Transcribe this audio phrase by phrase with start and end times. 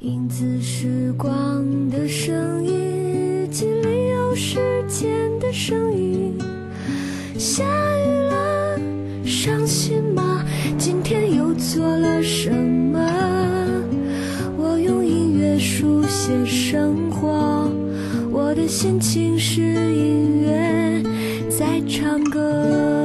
[0.00, 6.38] 影子时光的声音，日记里有时间的声音。
[7.36, 7.62] 下
[7.98, 8.80] 雨了，
[9.26, 10.42] 伤心吗？
[10.78, 12.98] 今天又做了什么？
[14.56, 17.70] 我用音乐书写生活，
[18.32, 21.02] 我的心情是音乐
[21.50, 22.99] 在唱歌。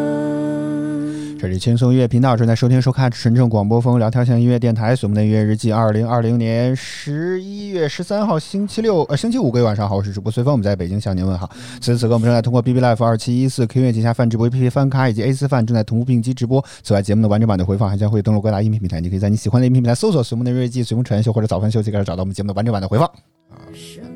[1.60, 11.50] 轻松音乐频道正在收听收看纯正广播风聊天向音乐电台，我们的音乐日记，二零二零年十一月十三号星期六呃星期五各位晚上好，我是主播随风，我们在北京向您问好。
[11.80, 16.64] 此时此刻我们正在通过 B B Life 二七一四 Q 音乐旗下泛直播 A P P 翻咖以及 A 四范正在同步并机直播。
[16.84, 23.08] 此外，节目的完整版的回放还将会登录各大音频平台，你可以在你喜欢的音频平台搜索随风的日记、随风晨秀或者早饭秀就可以找到我们节目的完整版的回放。
[23.50, 24.08] 啊，是的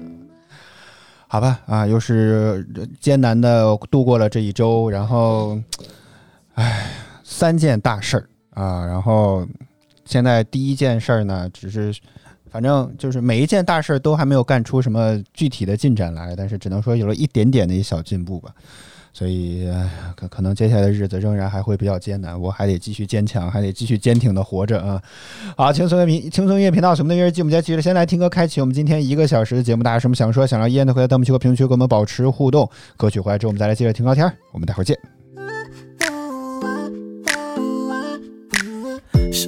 [1.27, 2.67] 好吧，啊，又是
[2.99, 5.59] 艰难的度过了这一周，然后，
[6.55, 7.08] 唉。
[7.31, 9.47] 三件大事儿啊，然后
[10.03, 11.95] 现在第一件事儿呢，只是
[12.49, 18.51] 反正就是每一件大事儿都还没有干出什么具体的进展来，但是只能说有了一点点的一小进步吧。
[19.13, 19.67] 所以
[20.15, 25.01] 可可能接下来的日子仍然还会比较艰难，我还得继续坚强，还得继续坚挺的活着啊！
[25.55, 29.83] 好，轻松音频轻松音乐频道什么的音乐记，我们接着先来听歌，开启我们今天一个小时的节目。
[29.83, 32.69] 大家有什么想说、想要依然的，回来弹幕区和评论区跟我们保持互动。
[32.97, 34.31] 歌曲回来之后，我们再来接着听聊天。
[34.51, 35.18] 我们待会儿见。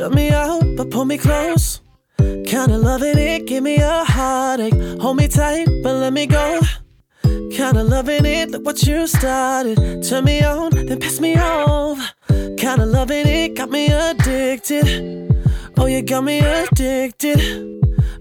[0.01, 1.79] Shut me out, but pull me close.
[2.17, 4.73] Kinda loving it, give me a heartache.
[4.99, 6.59] Hold me tight, but let me go.
[7.51, 10.01] Kinda loving it, look what you started.
[10.01, 11.99] Turn me on, then piss me off.
[12.57, 14.87] Kinda loving it, got me addicted.
[15.77, 17.39] Oh, you got me addicted.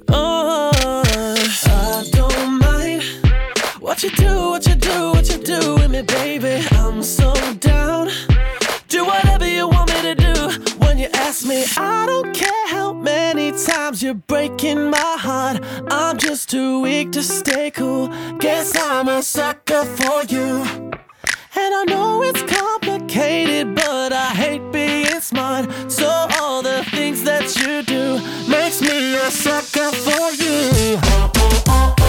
[0.08, 0.70] Oh,
[1.64, 3.02] I don't mind
[3.78, 6.62] what you do, what you do, what you do with me, baby.
[6.72, 8.10] I'm so down.
[11.30, 11.64] Ask me.
[11.76, 15.62] I don't care how many times you're breaking my heart.
[15.88, 18.08] I'm just too weak to stay cool.
[18.38, 20.64] Guess I'm a sucker for you.
[21.62, 25.70] And I know it's complicated, but I hate being smart.
[25.88, 26.08] So
[26.40, 28.18] all the things that you do
[28.48, 30.98] makes me a sucker for you.
[31.12, 31.64] Oh, oh.
[31.68, 31.99] oh,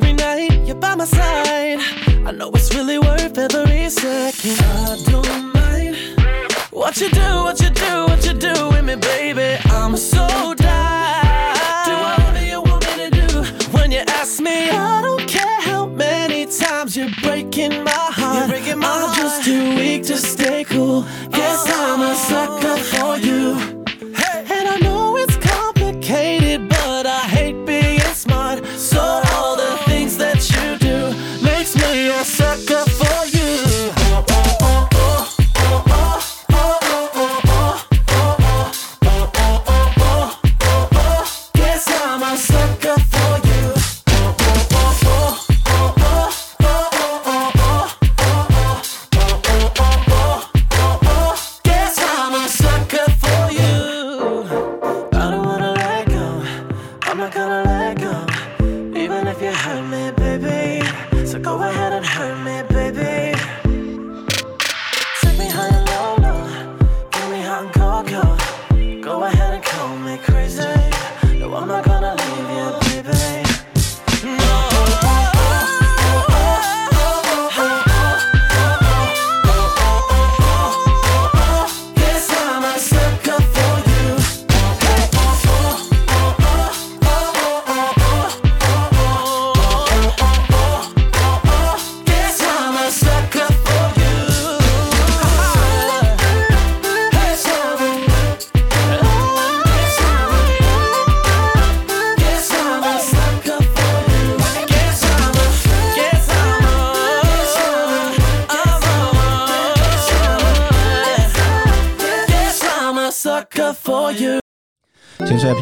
[0.00, 1.80] Every night, you're by my side.
[2.24, 4.56] I know it's really worth every second.
[4.60, 5.96] I don't mind.
[6.70, 9.60] What you do, what you do, what you do with me, baby?
[9.64, 11.54] I'm so down.
[11.84, 13.42] Do whatever you want me to do.
[13.76, 18.38] When you ask me, I don't care how many times you're breaking my heart.
[18.38, 21.02] You're breaking my I'm just too weak to stay cool.
[21.32, 23.27] Guess I'm a sucker for you.
[57.18, 58.27] I'm not gonna let go.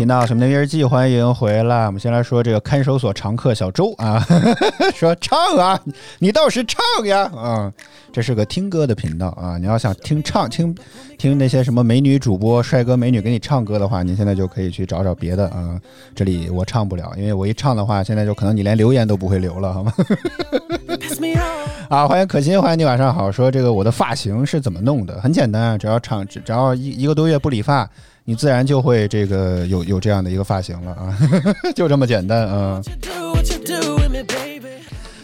[0.07, 1.87] 频道《什么的日记》，欢迎回来。
[1.87, 4.25] 我们先来说这个看守所常客小周啊，
[4.95, 5.77] 说唱啊，
[6.21, 7.73] 你倒是唱呀啊！
[8.13, 10.73] 这是个听歌的频道啊，你要想听唱听
[11.19, 15.77] 听那些什么美女主播、帅哥美女给你唱歌的话，你现在就可以去找找别的啊。
[16.15, 19.93] 这里我唱不了，因为我一唱的话，现在就可能你连留言都不会留了，好吗？
[21.89, 23.33] 啊，欢迎可心，欢迎你，晚上好。
[23.33, 25.21] 说这个我的发型是怎么弄的？
[25.21, 27.91] 很简单啊，只要长，只只要一一个多月不理发。
[28.29, 31.17] 你自然就会这个有有这样的一个发型了啊，
[31.77, 32.83] 就这么简单啊。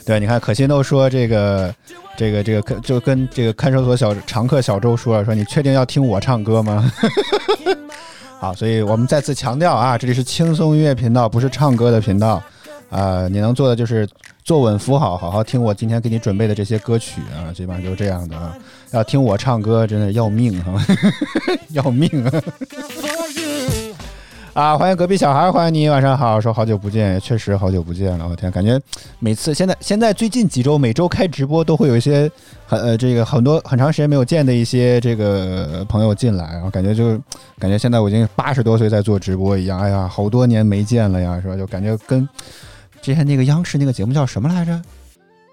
[0.06, 1.75] 对，你看可心都说这个
[2.16, 6.93] 这个这个就跟这个看守所小常客小周说了，说你确定要听我唱歌吗？
[8.38, 12.40] 好，所以我们再次强调啊，这里是轻松音乐频道，不是唱歌的频道
[12.88, 13.26] 啊。
[13.26, 14.08] 你能做的就是
[14.44, 18.56] 坐稳扶好，好好听我今天给你准备的这些歌曲啊，基本上就是这样的啊。
[18.92, 20.86] 要听我唱歌，真的要命啊！
[21.72, 22.42] 要命啊！
[24.52, 28.28] 啊，欢迎隔壁小孩，欢迎你，晚上好，说好久不见，确实好久不见了。
[28.28, 28.78] 我天，感觉
[29.18, 32.30] 每次现在现在最近几周每周开直播都会有一些
[32.66, 37.18] 很呃这个很多很长时间没有见的一些这个朋友进来，然后感觉就
[37.58, 41.56] 感觉现在我已经八十多岁在做直播一样，哎呀，好多年没见了呀，是吧？
[41.56, 42.28] 就感觉跟
[43.00, 44.82] 之前那个央视那个节目叫什么来着？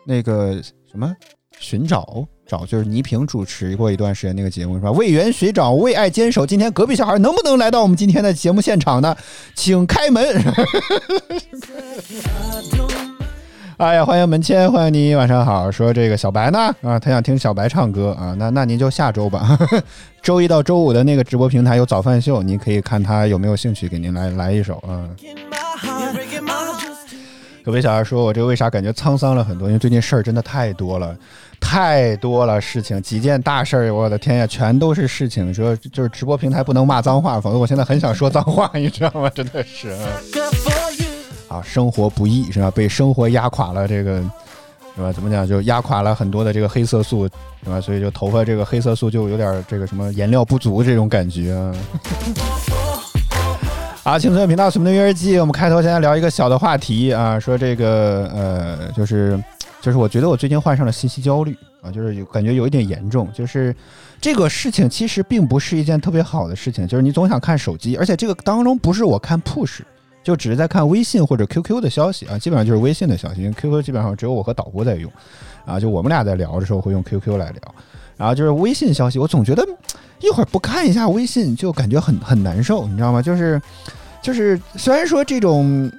[0.05, 0.61] 那个
[0.91, 1.15] 什么
[1.57, 2.27] 寻找？
[2.49, 4.91] 找就是倪萍主持过一段时间那个节目是吧？
[4.91, 6.43] 为缘寻找，为爱坚守。
[6.47, 9.15] 今天隔壁小孩能不能来到我们今天的节目现场呢？
[9.53, 10.25] 请开门。
[13.77, 15.71] 哎呀，欢迎门谦，欢迎你，晚上好。
[15.71, 19.57] 说这个小白呢啊，他想听小白唱歌啊，那那您就下周吧。
[20.21, 25.07] 周一到周五的那个直播平台有早饭秀，您可以看他有没有兴趣给您来来一首啊。
[27.69, 29.67] 隔壁小孩说：“我这个为啥感觉沧桑了很多？
[29.67, 31.15] 因为最近事儿真的太多了。”
[31.61, 35.53] 太多了事情，几件大事儿，我的天呀，全都是事情。
[35.53, 39.29] 说就是直播平台不能骂脏话，否则我现在很想说脏话，你知道吗？
[39.35, 39.89] 真的是
[41.47, 42.71] 啊，生活不易是吧？
[42.71, 44.19] 被生活压垮了，这个
[44.95, 45.11] 是吧？
[45.11, 45.45] 怎么讲？
[45.45, 47.27] 就压垮了很多的这个黑色素
[47.63, 47.79] 是吧？
[47.79, 51.53] 所以就头发这个黑色素就有点这个什么颜料不足这种感觉。
[54.09, 59.39] 好，青春频道什么的约日记，我们开头先来聊一个小的话题啊，说这个呃，就是。
[59.81, 63.31] 就是我觉得我最近患上了信息焦虑啊，就是有感觉有一点严重。
[63.31, 63.73] 就是
[64.19, 69.81] 这个事情其实并不是一件特别好的事情，就是你总想看手机，而且这个当中不是我看 push，
[70.23, 75.09] 就只是在看微信或者 QQ 的消息啊，基本上就是微信的消息，因为 QQ 基本上只有我和导播在用，
[75.65, 77.75] 啊，就我们俩在聊的时候会用 QQ 来聊，
[78.19, 79.65] 然后就是微信消息，我总觉得
[80.19, 83.21] 一会儿不看一下微信就感觉很很难受，你知道吗？
[83.21, 83.59] 就是
[84.21, 85.91] 就是虽然说这种。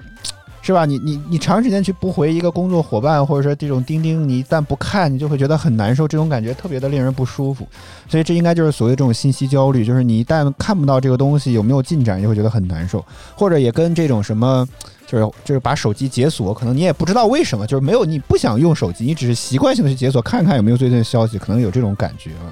[0.62, 0.84] 是吧？
[0.84, 7.66] 你你你长时间去不回一个工作伙伴，或者说这种钉钉，你一旦不看，你就会觉得很难受，这种感觉特别的令人不舒服。
[8.06, 13.02] 所以这应该就是所谓这种信息焦虑，就是你一旦看不到这个东西有没有进展，就会觉得很难受。
[13.34, 14.68] 或者也跟这种什么，
[15.10, 22.46] 就是就是把手机解锁，可能你也不知道为什么，就是没有你不想用手机，你只是习惯性的去解锁，看看有没有最近的消息，可能有这种感觉啊。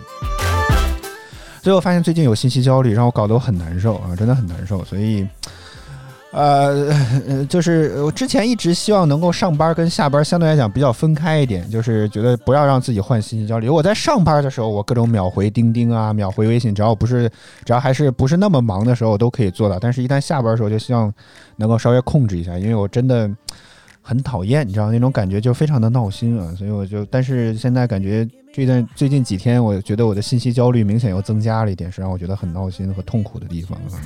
[1.63, 4.85] 所以我发现最近有信息焦虑，让我搞得我很难受啊，真的很难受。
[4.85, 5.25] 所以。
[6.31, 6.93] 呃，
[7.49, 13.69] 就是我之前一直希望能够上班跟下班相对来讲比较分开一点，就是觉得不要让自己换信息焦虑。
[13.69, 17.31] 我在上班的时候，我各种秒回钉钉啊，秒回微信，只要不是，
[17.65, 19.79] 只要还是不是那么忙的时候，我都可以做到。
[19.79, 21.13] 但是，一旦下班的时候，就希望
[21.57, 23.31] 能够稍微控制一下，因为我真的。
[24.09, 34.01] 很讨厌，你知道那种感觉就非常的闹心啊，所以我就，但是现在感觉这段最近几天，我觉得我的信息焦虑明显又增加了一点，是让我觉得很闹心和痛苦的地方啊。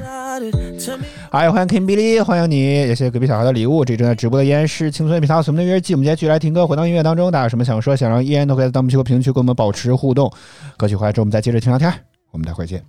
[1.31, 3.85] 嗨，欢迎 Kim Billy，欢迎你，也谢谢隔壁小孩的礼物。
[3.85, 10.29] 这正在直播的依然是青春比他什么的约记，我们今天继续来听歌，回到音乐当中，大家有什么想说，想让依然都可以在弹幕区和评论区跟我们保持互动。
[10.77, 11.93] 歌曲回来之后，我们再接着听聊天，
[12.33, 12.83] 我们待会儿见。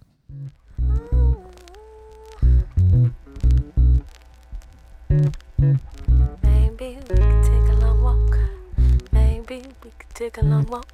[10.23, 10.87] Take a long walk.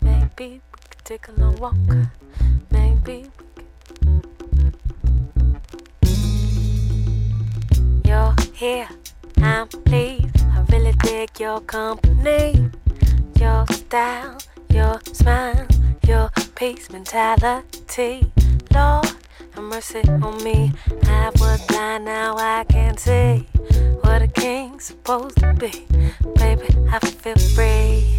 [0.00, 1.76] Maybe we could take a long walk.
[2.72, 3.30] Maybe.
[8.04, 8.88] You're here,
[9.36, 10.36] I'm pleased.
[10.52, 12.70] I really dig your company.
[13.38, 14.38] Your style,
[14.68, 15.68] your smile,
[16.08, 18.32] your peace mentality.
[18.74, 19.06] Lord,
[19.52, 20.72] have mercy on me.
[21.04, 23.46] I was blind, now I can see
[24.02, 25.86] what a king's supposed to be.
[26.36, 28.16] Baby, I feel free.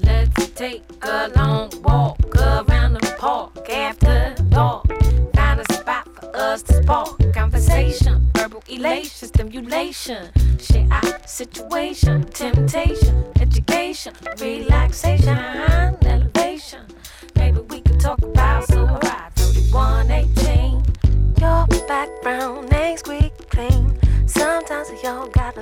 [0.00, 4.86] Let's take a long walk around the park after dark.
[5.34, 10.30] Find a spot for us to spark conversation, verbal elation, stimulation.
[10.90, 15.36] Our situation, temptation, education, relaxation,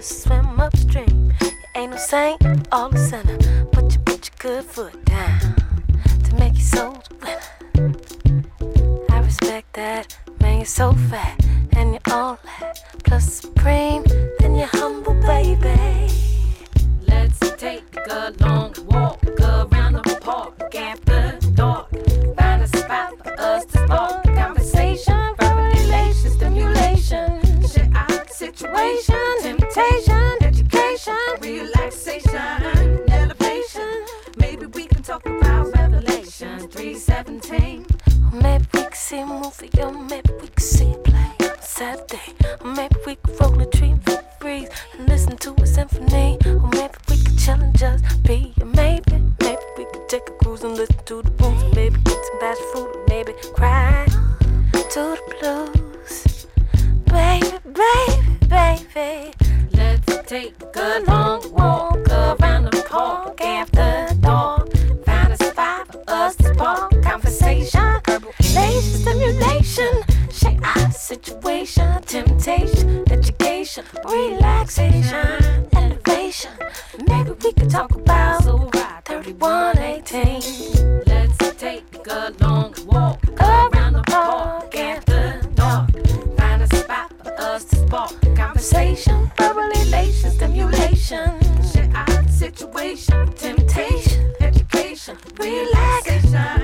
[0.04, 1.32] swim upstream.
[1.74, 3.23] Ain't no saint, all a sinner,
[92.92, 96.63] temptation, education, relaxation,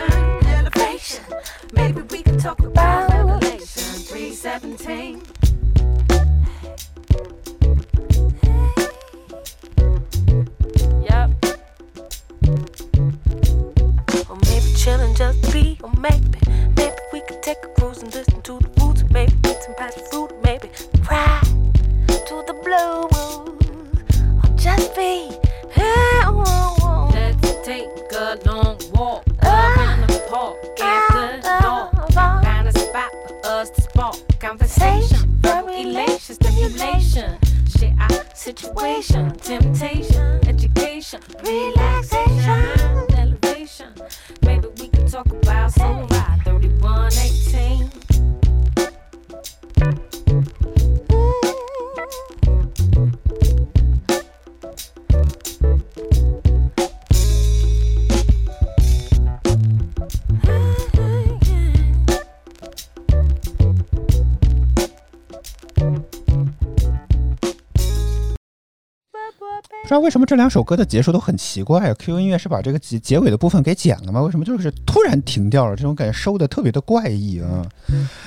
[70.31, 74.23] 这两首歌的结束都很奇怪，QQ 音乐是把这个结结尾的部分给剪了吗？
[74.23, 75.75] 为什么就是突然停掉了？
[75.75, 77.67] 这种感觉收的特别的怪异啊！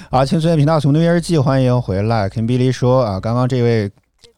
[0.10, 2.27] 啊，青春频道《从纽约日记》欢迎回来。
[2.27, 3.89] Kim Billy 说啊，刚刚这位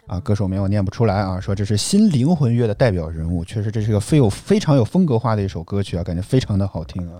[0.05, 7.17] 啊歌手名我念不出来啊，说这是新灵魂乐的代表人物，确实这是一个非有非常有风格化的一首歌曲啊，感觉非常的好听啊。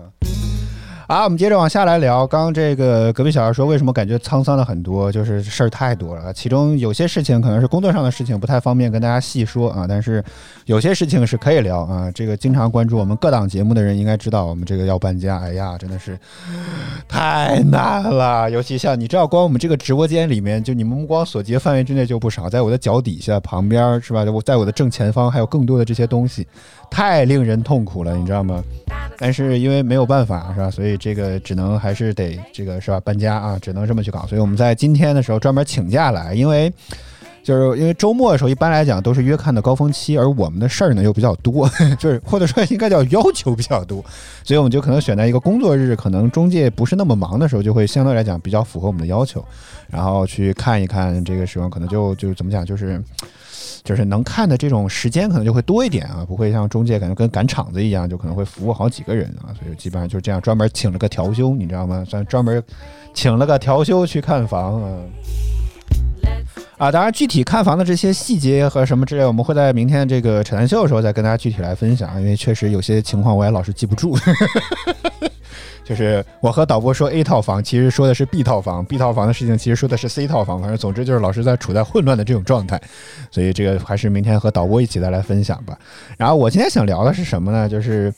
[1.08, 2.26] 好，我们接着往下来聊。
[2.26, 5.10] 刚刚这个隔壁小孩说，为什么感觉沧桑了很多？
[5.12, 9.86] 就是事儿太多了，其中有些事情可能是工作上的事情，不太方便跟大家细说啊。
[9.88, 10.20] 但是
[10.64, 12.10] 有些事情是可以聊啊。
[12.10, 16.18] 这个经常关注我们各档节目的人应该知道，我们这个要搬家，哎呀，真的是
[17.06, 18.50] 太难了。
[18.50, 24.24] 尤其像你知道，光我们这个直播间里面，就你们目光所及的范围之内就不少，在我的脚底下、旁边是吧？
[24.24, 26.44] 我在我的正前方还有更多的这些东西，
[26.90, 28.60] 太令人痛苦了，你知道吗？
[29.18, 34.26] 但是因为没有办法是吧，所以这个只能还是得这个是吧搬家啊，只能这么去搞。
[34.26, 36.72] 所以我们在今天的时候专门请假来，因为
[37.42, 44.04] 就是因为周末的时候一般来讲都是约看的高峰期，而我们的事儿呢又比较多， 就是或者说应该叫要求比较多，
[44.42, 49.44] 所以我们就可能选在一个工作日，可能中介不是那么忙的时候，就会相对来讲比较符合我们的要求，
[49.88, 53.02] 然后去看一看这个时候可能就就怎么讲就是。
[53.86, 62.04] 就是能看的这种时间可能就会多一点啊，不会像中介感觉跟赶场子一样，就可能会服务好几个人啊，所以基本上就是这样专门请了个调休，你知道吗？
[62.04, 62.60] 算 专门
[63.14, 64.98] 请了个调休去看房啊。
[66.78, 74.18] 啊，当然，具体看房的这些细节和什么之类，我们会在明天这个扯淡秀的时候再跟大家具体来分享，因为确实有些情况我也老是记不住。
[75.86, 82.80] 就是我和导播说 A 套房，其实说的是 B 套房，B 套房的事情其实说的是 C 套房，反正总之就是老是在处在混乱的这种状态，
[83.30, 85.78] 所以这个还是明天和导播一起再来分享吧。
[86.18, 87.68] 然后我今天想聊的是什么呢？
[87.68, 88.12] 就是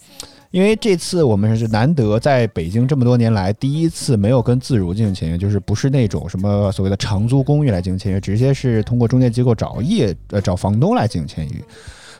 [0.50, 11.62] 因为这次我们是难得在北京这么多年来第一次没有跟自如进行签约，就是不是那种什么所谓的长租公寓来进行签约，直接是通过中介机构找业呃找房东来进行签约。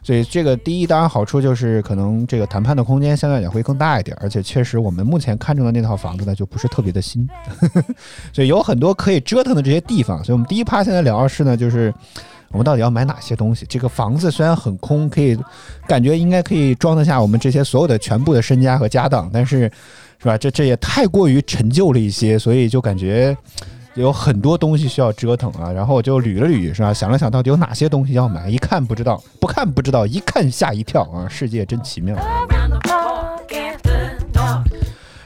[0.09, 7.29] 所以这个第一当然好处就是可能这个谈判的空间相对也会更大一点，而且确实我们目前看中的那套房子呢就不是特别的新，
[8.33, 10.25] 所以有很多可以折腾的这些地方。
[10.25, 11.93] 所以我们第一趴现在聊的是呢，就是
[12.51, 13.67] 我们到底要买哪些东西。
[13.69, 15.39] 这个房子虽然很空，可以
[15.87, 19.71] 感觉应该可以装得下我们这些所有的全部的身家和家当，但是
[20.19, 20.39] 是吧？
[20.39, 23.37] 这这也太过于陈旧了一些，所以就感觉。
[23.99, 26.95] 有很多东西需要折腾啊，然后我就捋了捋，是吧？
[26.95, 31.27] 想了想到底有哪些东西要买，一看不知道，不看不知道，一看吓一跳啊！
[31.29, 32.17] 世界真奇妙。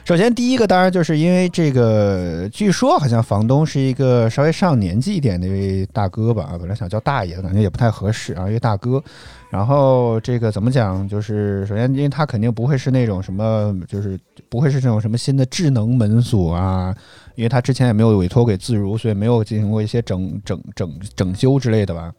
[0.05, 9.01] 首先第一个当然就是因为这个，据说好像房东是一个稍微上年纪一点的一位大哥吧，啊，本来想叫大爷，感觉也不太合适啊，一位大哥。
[9.49, 11.07] 然后这个怎么讲？
[11.07, 16.93] 就是首先，因为他肯定不会是那种什么，就是不会是这种什么新的智能门锁啊，
[17.35, 22.13] 因为他之前也没有委托给自如，所以没有进行过一些整整整整修之类的吧。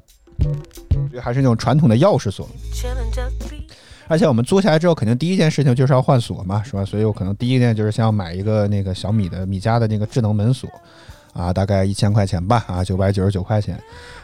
[1.12, 2.48] 就还是那种传统的钥匙锁。
[4.06, 6.84] 而且我们租下来之后，肯定第一件事情就是要换锁嘛，是吧？
[6.84, 10.68] 所以我可能第一件就是先要买一个那个小米的米家的那个智能门锁，
[11.34, 13.78] 啊，大概一千块钱吧，啊，九百九十九块钱。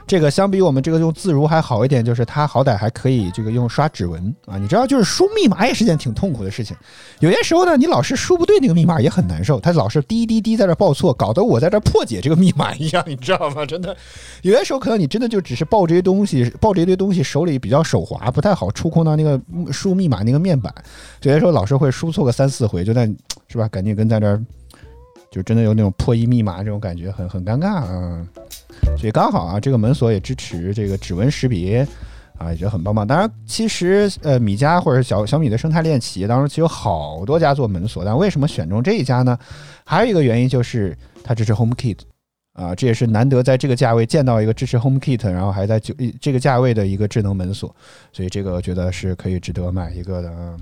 [0.07, 4.57] 这个相比我们这个用自如还好一点，就是它好歹还可以这个用刷指纹啊。
[4.59, 6.77] 你知道，就是输密码也是件挺痛苦的事情。
[7.21, 13.65] 有些时候呢，你老是输不对那个密码也很难受，它老是滴滴滴在这报错，搞得我在这破解这个密码一样，你知道吗？
[13.65, 13.97] 真的，
[14.43, 19.41] 有些时候可能你真的就只是抱这些东西，抱着一堆东西，手里比较手滑，不太好触控到那个
[19.73, 20.75] 输密码那个面板，
[21.23, 23.09] 有些时候老是会输错个三四回，就在
[23.47, 23.69] 是吧？
[23.69, 24.43] 赶紧跟在这儿，
[25.31, 28.27] 就真的有那种破译密码这种感觉，很很尴尬啊。
[28.99, 31.87] 所以刚好啊，这个门锁也支持这个指纹识别。
[32.39, 33.07] 啊，也觉得很棒棒。
[33.07, 39.39] 当然，其实呃，米家或者小小米的生态链企业当中，其实有好多家做门锁，但为什么选中这一家呢？
[39.85, 41.99] 还有一个原因就是它支持 HomeKit
[42.55, 47.77] 啊，这也是难得在这个价位见到一个支持 HomeKit，然后还在九这个价位的一个智能门锁，
[48.11, 50.57] 所以这个我觉得是可以值得买一个的啊。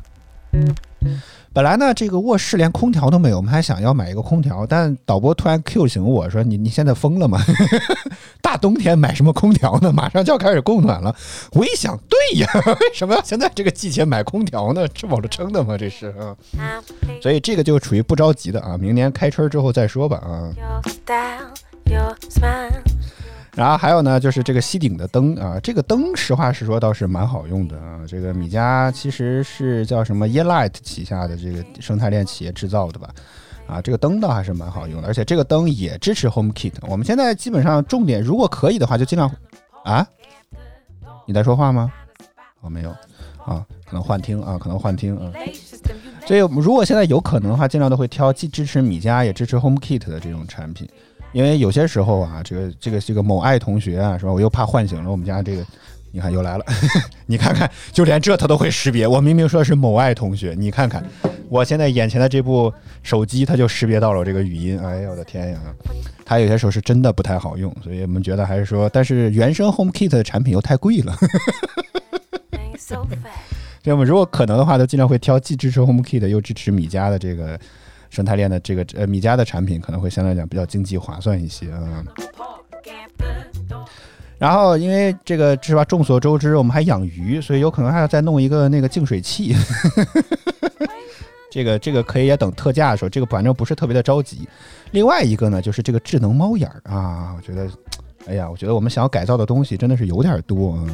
[1.52, 7.40] 本来呢，这个卧室连空调都没有，我们还想要买一个空调，但导播突然 Q 醒我说：“你你现在疯了吗？
[8.40, 9.90] 大冬天买什么空调呢？
[9.92, 11.14] 马上就要开始供暖了。”
[11.52, 12.48] 我一想，对呀，
[12.80, 14.86] 为什么要现在这个季节买空调呢？
[14.88, 15.76] 吃饱了撑的吗？
[15.76, 16.36] 这是啊，
[17.20, 20.52] 所以这个就处于不着急的啊，明年开春之后再说吧啊。
[23.58, 28.02] 然后还有呢，就是这个吸顶的灯啊，这个灯实话实说倒是蛮好用的啊。
[28.06, 33.10] 这个米家其实是叫什么 Yearlight 旗下的这个生态链企业制造的吧？
[33.66, 36.74] 啊，这个灯倒还是蛮好用的，而且这个灯也支持 HomeKit。
[36.82, 39.28] 我们现在基本上重点，如果可以的话，就尽量
[39.82, 40.06] 啊，
[41.26, 41.92] 你在说话吗？
[42.60, 42.90] 哦，没有
[43.44, 45.32] 啊，可能幻听啊，可能幻听啊。
[46.28, 50.88] 所以如果现在有可能的话，尽量都会挑既支持米家也支持 HomeKit 的这种产品，
[51.32, 54.32] 因为有些时候啊，这个这个这个某爱同学啊，是吧？
[54.32, 55.64] 我又怕唤醒了我们家这个，
[56.10, 56.64] 你看又来了，
[57.26, 59.06] 你看看，就连这他都会识别。
[59.06, 61.04] 我明明说是某爱同学，你看看，
[61.48, 64.80] 我现在眼前的这部手机，它就识别到了我这个语音。
[64.80, 65.60] 哎呀，我的天呀！
[66.24, 71.14] 它有些时候是真的不太好用，所以我们觉得还是说，但是原生 HomeKit 的产品又太贵了。
[72.52, 73.36] ain't so fat.
[73.82, 77.58] 所以我们如果可能的话，都尽量会挑既支持 HomeKit 又支持米家的这个
[78.10, 82.04] 生态链的这个呃米家的产品，可能会相对来讲比较经济划算一些啊。
[84.38, 89.54] 然后因为这个是吧，众所周知，我们还养鱼，所以有可能还要再弄一个那个净水器。
[91.50, 94.46] 这个这个可以也等特价的时候，这个反正不是特别的着急。
[94.90, 97.68] 另外一个呢，就是这个智能猫眼儿啊，我觉得，
[98.26, 100.86] 哎呀，我觉得我们想要改造的东西真的是有点多啊。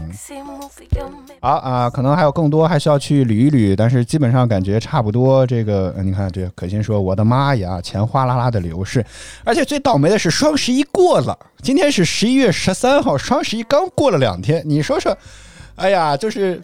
[1.44, 5.46] 好啊，可能还有更多，还需要去捋一捋，但是基本上感觉差不多。
[5.46, 9.04] 这个，你看，这可心说：“我的妈呀，钱哗啦啦的流逝。”
[9.44, 15.14] 而且最倒霉的是双十一过了，今天是十一月十三号，双十一刚过了两天，你说说，
[15.74, 16.58] 哎呀，就是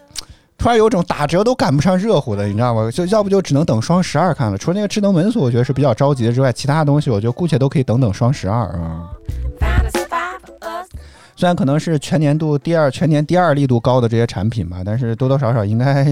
[0.57, 2.91] 突然有种打折都赶不上热乎的，你知道吗？
[2.91, 4.57] 就要不就只能等双十二看了。
[4.57, 9.11] 除了那个智能门锁，我觉得是比较着急的之外，其他东西我觉得姑且都可以等等双十二啊。
[11.41, 16.05] 虽然可能是全年度第二、全年第二力度高的这些产品吧，但是多多少少应该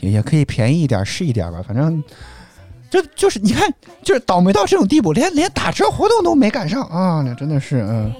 [0.00, 1.62] 也也可以便宜一点是一点吧。
[1.64, 2.02] 反正
[2.90, 7.22] 就就是你看，就是倒霉到这种地步，连连打折活动都没赶上啊！
[7.24, 8.12] 那真的是嗯。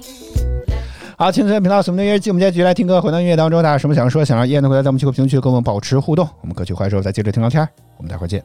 [1.17, 3.01] 好，青春频道什么音乐进，我们今天继续来听歌。
[3.01, 6.25] 回到音乐当中，大家有什么想说、想让燕的回来，在我们去个评论区跟我们保持互动。
[6.39, 8.41] 我们歌曲回来之后再接着听聊天，我们待会儿见。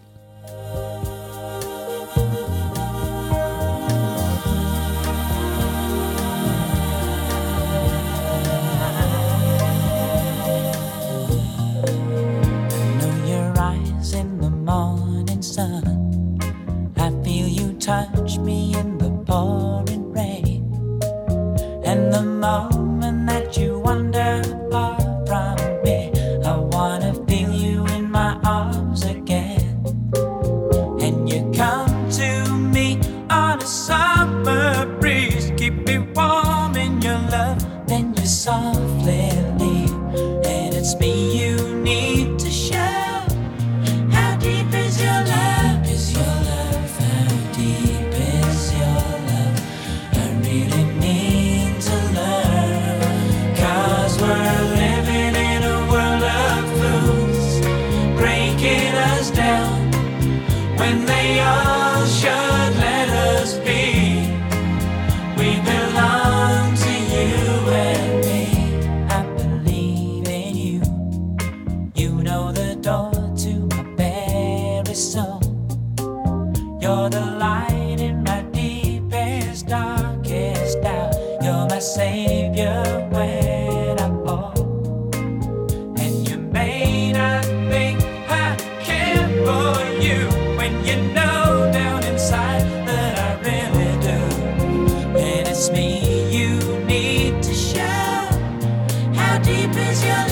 [99.92, 100.31] Is your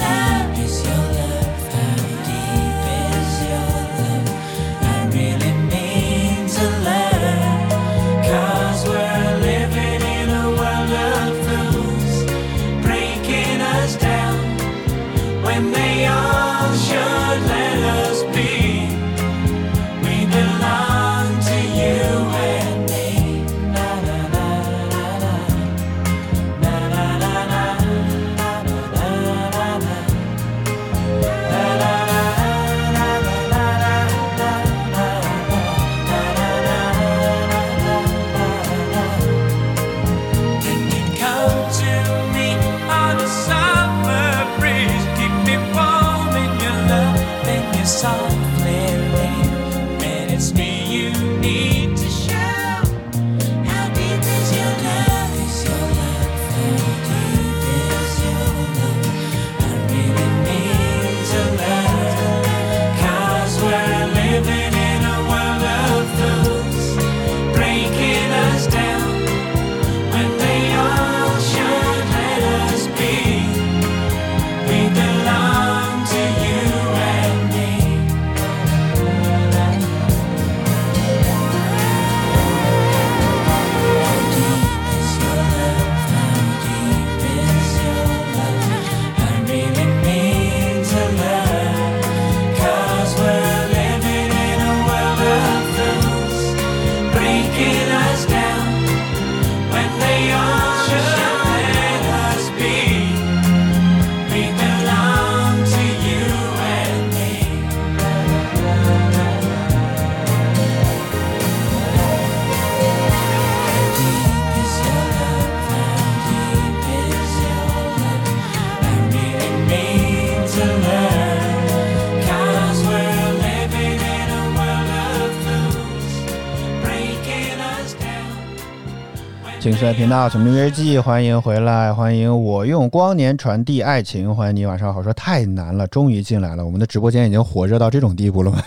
[129.81, 129.88] down.
[129.88, 135.03] 请随频道《全民日记》，欢迎回来，欢迎我用光年传递爱情，欢迎你，晚上好。
[135.03, 138.62] 说太难了，终于进来了，我们的直播间已经火热到这种地步了吗？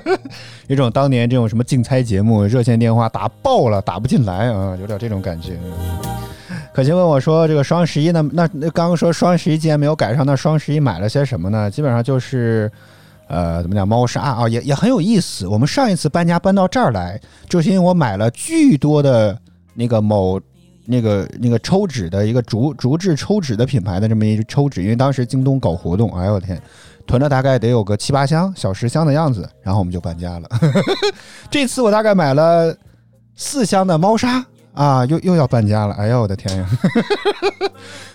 [0.68, 5.58] 有种当年这种什么竞猜节目，热线电话打爆了，打不进来啊，有点这种感觉。
[6.72, 8.26] 可心问我说：“这个双十一呢？
[8.32, 11.70] 那那刚刚说双十一既然没有赶上，那双十一买了些什么呢？
[11.70, 12.70] 基本上就是，
[13.28, 13.86] 呃，怎么讲？
[13.86, 15.46] 猫砂啊，也也很有意思。
[15.46, 19.38] 我们上一次搬家搬到这儿来，就是因为我买了巨多的
[19.76, 20.40] 那个某
[20.86, 26.60] 那个那个抽纸的一个竹竹制抽纸的品牌的这么一抽纸，因为当时京东搞活动，哎呦我天，
[27.06, 30.48] 囤了大概得有个七八箱小十箱的样子，然后我们就搬家了。
[31.50, 32.76] 这次我大概买了
[33.34, 36.68] 四箱的猫砂啊，又又要搬家了，哎呦我的天呀！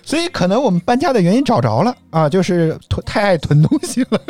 [0.03, 4.21] 所以可能我们搬家的原因找着了啊，就是囤太爱囤东西了，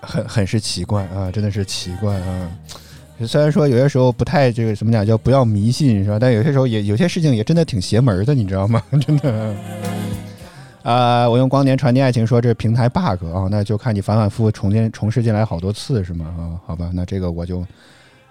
[0.00, 2.50] 很很是奇怪啊，真的是奇怪啊。
[3.26, 6.18] 虽然说有些时候不太这个怎么讲叫不要迷信是吧？
[6.20, 8.82] 但有些时候也有些事情也真的挺邪门的，你知道吗？
[9.06, 9.54] 真的。
[10.82, 16.24] 啊、我用光年传递爱情说这是平台 bug 啊，那就看你反反复复重新重试进来好多次是吗？
[16.38, 17.62] 啊，好吧，那这个我就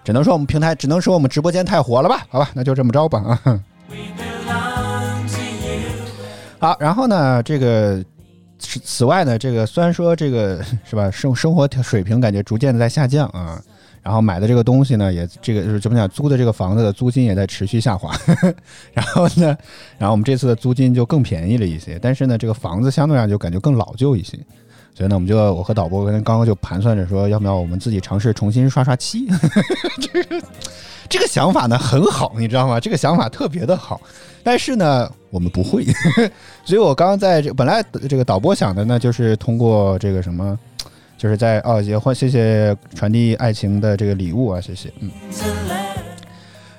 [0.02, 2.26] 只能说我们平台，只能说我们直播间太火了吧？
[2.28, 3.62] 好吧，那就这么着吧啊。
[6.58, 8.04] 好，然后呢，这个
[8.58, 13.62] 此此外呢，这个虽然说这个是吧，生生活水平感觉逐渐的在下降啊，
[14.02, 18.14] 然后买的这个东西呢，也这个就是怎么讲，租的这个房子的租金也在持续下滑，
[18.94, 19.56] 然后呢，
[19.98, 24.38] 然后我们这次的租金就更便宜了一些，但是呢，这个房子相对上就感觉更老旧一些。
[24.92, 29.26] 所以呢，我们就我和导播跟刚刚就盘算着说，要不要我们自己尝试重新刷刷漆？
[30.00, 30.42] 这个
[31.08, 32.80] 这个想法呢很好，你知道吗？
[32.80, 34.00] 这个想法特别的好，
[34.42, 35.84] 但是呢，我们不会，
[36.66, 40.58] 所以我刚刚在这本来这个导播想的呢，就是通过这个什么，
[41.20, 45.10] 就是在哦也欢谢谢传递爱情的这个礼物啊，谢谢，嗯。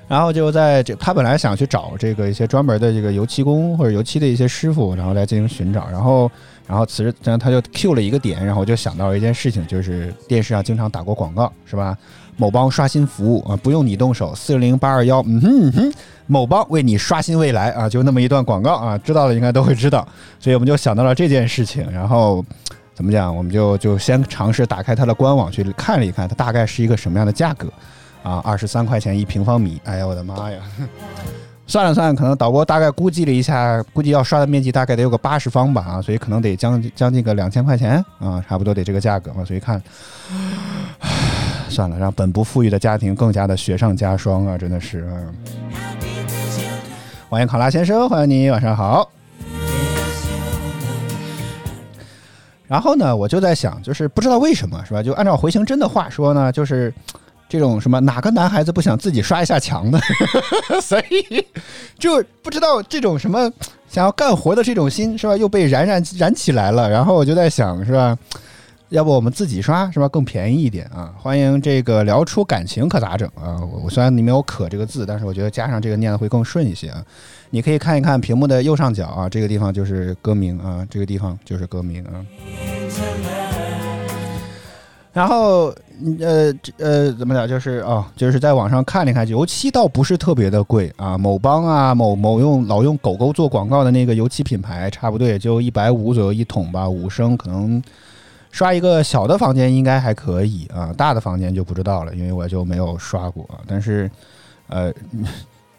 [0.08, 5.88] 然后就在这，他本来想去找这个一些专门的这个油漆工或者油漆的一些师傅，然后来进行寻找。
[5.92, 6.28] 然后，
[6.66, 11.96] 然后此时，然后他就 Q 了一个点，然后我就想到了一件事情，就是电视上经常打过广告，是吧？
[12.36, 15.92] 某帮刷新服务啊，不用你动手，四零八二幺，嗯哼嗯哼，
[16.26, 20.06] 某帮为你刷新未来啊，就那么一段广告啊，知道的应该都会知道，
[20.40, 22.44] 所以我们就想到了这件事情，然后。
[23.02, 23.36] 怎么讲？
[23.36, 27.66] 我们就就先尝试打开它的官网去看了一看，它大概是一个什么样的价格
[28.22, 29.80] 啊，二十三块钱一平方米。
[29.82, 30.60] 哎呀，我的妈呀！
[31.66, 39.44] 算了算了，可能导播大概估计了一下，估计要刷的面积大概得有个八十方吧啊，所以可能得将将近个两千块钱啊，差不多得这个价格嘛。
[39.44, 39.82] 所以看，
[41.00, 41.10] 唉
[41.68, 45.08] 算了，让本不富裕的家庭更加的雪上加霜啊，真的是。
[45.10, 45.34] 嗯
[47.28, 49.10] 欢迎考拉先生，欢迎你，晚上好。
[52.72, 55.02] 然后呢，我就在想，就是不知道为什么是吧？
[55.02, 56.90] 就按照回形针的话说呢，就是
[57.46, 60.00] 这种什么哪个男孩子不想自己刷一下墙呢？
[60.80, 61.46] 所以
[61.98, 63.52] 就不知道这种什么
[63.90, 66.88] 想要干活的这种心是吧，又被燃燃燃起来了。
[66.88, 68.16] 然后我就在想是吧，
[68.92, 71.14] 要不我们自己刷是吧，更便宜一点啊？
[71.18, 73.58] 欢迎这个聊出感情可咋整啊？
[73.82, 77.02] 我虽然你没有“可”这个字，但是我觉得加上这个念的会更顺一些啊。
[77.48, 82.20] 你可以看一看屏幕的右上角啊，这个地方就是歌名啊，这个地方就是歌名啊。
[85.14, 85.74] 然后，
[86.20, 87.48] 呃，呃，怎么讲？
[87.48, 91.16] 就是哦，就是在网上看了看，油漆倒不是特别的贵啊。
[91.16, 97.82] 某邦啊，某某用老用狗狗做广告的那个油漆品牌，差不多也就一百五左右一桶吧，五升，可能
[98.52, 103.48] 刷一个小的房间应该还可以啊，大的房间就不知道了，因为我就没有刷过。
[103.66, 104.08] 但是，
[104.68, 104.92] 呃，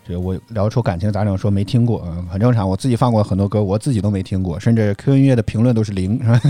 [0.05, 1.37] 这我聊出感情咋整？
[1.37, 2.67] 说没听过，嗯，很正常。
[2.67, 6.41] 我自己放过很多歌，我自己都没听过，甚至 QQ 音乐的评论都是零，是吧？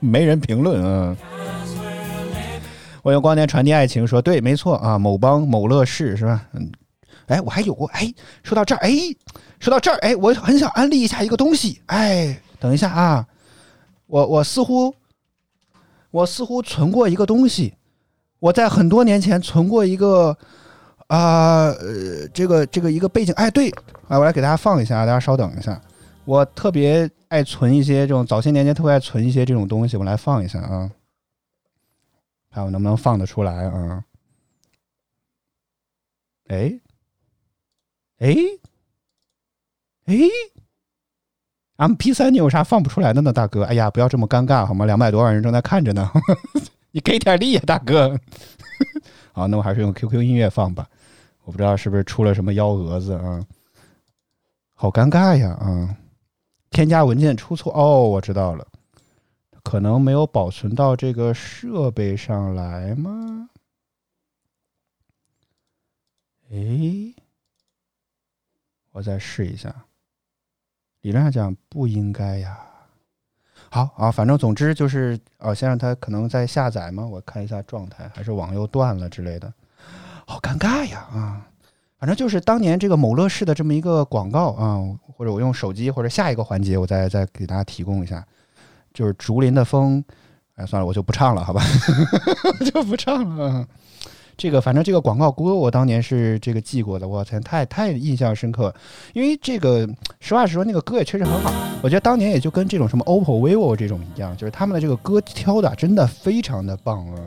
[0.00, 1.16] 没人评论啊。
[3.02, 6.44] 我用光年传递爱情，说对，没错啊，某邦某乐视是吧？
[6.52, 6.68] 嗯，
[7.28, 8.92] 哎，我还有过，哎，说到这儿，哎，
[9.60, 13.24] 说到这儿，哎，我很想安利一下一个东西，哎，等一下啊，
[14.08, 14.94] 我我似乎
[16.10, 17.74] 我似乎存过一个东西，
[18.38, 20.36] 我在很多年前存过一个
[21.08, 23.70] 啊、呃，这个这个一个背景，哎，对，
[24.08, 25.80] 啊，我来给大家放一下，大家稍等一下，
[26.24, 30.90] 我特别爱存一些这种早些年间特别爱存一些这种东西，我来放一下啊。
[32.50, 34.04] 看我能不能放得出来啊？
[36.48, 36.80] 哎，
[38.20, 38.34] 哎，
[40.06, 40.14] 哎
[41.78, 43.64] ，M P 三你有啥放不出来的呢，大哥？
[43.64, 44.84] 哎呀，不要这么尴尬好吗？
[44.84, 46.10] 两百多万人正在看着呢，
[46.92, 48.18] 你给点力呀，大哥。
[49.32, 50.86] 好，那我还是用 Q Q 音乐放吧。
[51.44, 53.44] 我不知道是不是出了什么幺蛾子啊？
[54.74, 55.96] 好尴尬呀啊！
[56.70, 58.66] 添加文件出错哦，我知道了。
[59.62, 63.48] 可能没有保存到这个设备上来吗？
[66.50, 67.14] 诶，
[68.92, 69.74] 我再试一下。
[71.02, 72.58] 理论上讲不应该呀。
[73.70, 77.06] 好啊，反正总之就是，哦，先让它可能在下载吗？
[77.06, 79.52] 我看一下状态，还是网又断了之类的。
[80.26, 81.46] 好尴尬呀啊！
[81.98, 84.78] 反正就是当年这个某乐视的这么一个广告啊，
[85.16, 88.24] 或者我用手机或者下一个环节，我再再给大家提供一下。
[88.94, 90.02] 就是竹林的风，
[90.54, 91.62] 哎，算了，我就不唱了，好吧，
[92.60, 93.66] 我 就不唱了。
[94.38, 98.72] 这个反正这个广告歌，我当年是这个记过的，我天，太太印象深刻。
[99.12, 99.84] 因为这个
[100.20, 101.52] 实话实说，那个歌也确实很好。
[101.82, 107.20] 我觉得当年也就跟这种什么 OPPO、vivo 这种一样，就是他们的这个歌挑的真的非常的棒啊。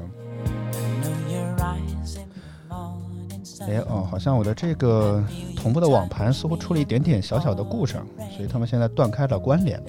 [3.68, 5.22] 哎哦，好像我的这个
[5.58, 9.84] 同步的网盘似乎出了一点点小小的故障，所以他们现在断开了关联。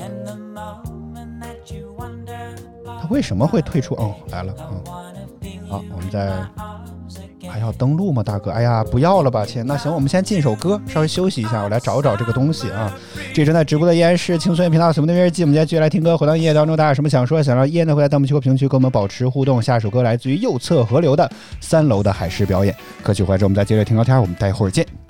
[3.00, 3.94] 他为什么会退出？
[3.94, 4.84] 哦，来了，嗯，
[5.68, 6.44] 好，我们再
[7.52, 8.50] 还要登录吗，大哥？
[8.50, 9.62] 哎呀，不要了吧，亲。
[9.66, 12.90] 那行，我们先进首歌，稍微休息一下，我来找找这个东西啊。
[13.34, 19.60] 这正在直播的依然是轻松频道什么的日记，我们今天继续来听歌，回到音乐当中，大家有什么想说、想让依然的，会在弹幕区和评论区跟我们保持互动。
[19.60, 25.01] 下首歌来自于右侧河流的三楼的海狮表演，歌曲回来之后，我们再接着听聊天，我们待会儿见。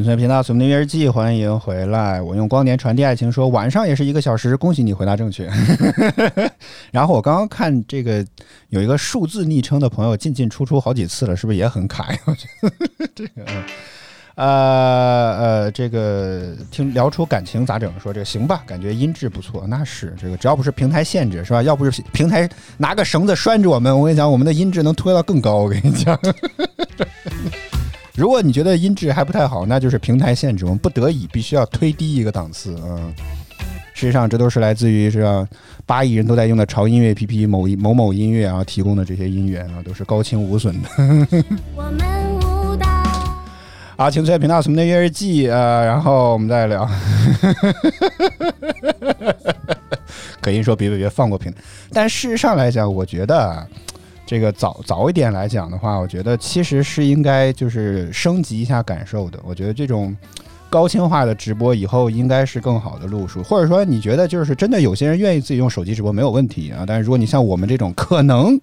[0.00, 2.22] 请存频道《随梦音乐日记》，欢迎回来。
[2.22, 5.46] 我用光年传递爱情，说晚上也是一个小时，恭喜你回答正确。
[6.90, 8.24] 然后我刚刚看这个
[8.70, 12.18] 有一个数字昵称的朋友进进出出好几次了，是不是也很卡呀？
[12.24, 13.44] 我觉得这个，
[14.36, 17.92] 呃呃，这个听聊出感情咋整？
[18.00, 21.62] 说这个行吧，感觉音质不错，那是这个只要不是平台限制是吧？
[21.62, 25.56] 要不是平台拿个绳子拴着我们，我跟你讲，我们的音质能推到更高。
[25.56, 26.18] 我跟你讲。
[28.20, 33.14] 如果你觉得音质还不太好，那就是平台限制，我们不得已必须要推低一个档次啊、嗯。
[33.94, 35.48] 实际上，这都是来自于是？
[35.86, 40.88] 八亿人都在用的潮音乐 APP 某一某某音乐啊提供的这些音源啊，都是高清无损的。
[41.74, 41.98] 我们
[42.40, 42.86] 舞蹈。
[43.96, 46.86] 啊，请随频道什么的乐日记呃，然后我们再聊。
[50.42, 51.56] 可以说别别别放过平台，
[51.90, 53.66] 但事实上来讲，我觉得
[54.30, 59.40] 这个早早一点来讲的话，我觉得其实是应该就是升级一下感受的。
[59.44, 60.16] 我觉得这种
[60.68, 68.56] 高清化的直播以后应该是更好的路数，或者说你觉得就是真的有些人愿意自己用手机直播没有问题啊，但是如果你像我们这种可能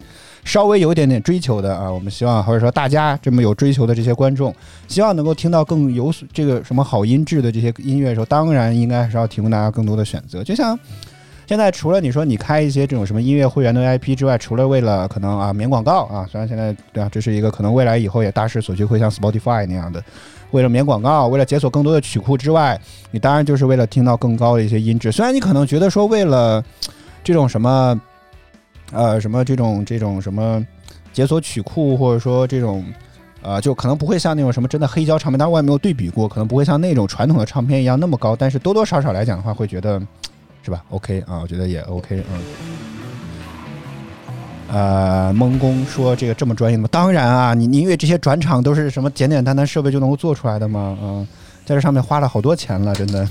[0.46, 4.56] 稍微有一点点追求的啊，我们希望或者说大家这么有追求的这些观众，
[4.88, 10.80] 希望能够听到更有这个什么好音质的这些音乐的时候，当然应该是要提供大家更多的选择，就像。
[11.48, 20.04] 现在除了你说你开一些这种什么音乐会员的 IP 之外，除了为了可能啊免广告啊，虽然现在对啊，这是一个可能未来以后也大势所趋，会像 Spotify 那样的，
[20.52, 22.78] 为了免广告，为了解锁更多的曲库之外，
[23.12, 25.10] 你当然就是为了听到更高的一些音质。
[25.10, 26.62] 虽然你可能觉得说为了
[27.24, 27.98] 这种什么
[28.92, 30.62] 呃什么这种这种什么
[31.14, 32.84] 解锁曲库，或者说这种。
[33.44, 40.02] 呃，就可能不会像那种什么真的黑胶唱片，当然我也没有对比过，可能不会像那种传统的唱片一样那么高，但是多多少少来讲的话，会觉得
[40.68, 42.42] 是吧？OK 啊，我觉得也 OK，嗯。
[44.70, 46.90] 呃，蒙公说这个这么专业吗？
[46.92, 50.98] 当然啊，你你以为这些转场都是什么简简单单设备就能够做出来的吗？
[51.02, 51.26] 嗯，
[51.66, 53.26] 在这上面花了好多钱了，真的，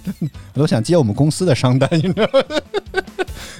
[0.54, 2.40] 我都想接我们公司的商单，你知道吗？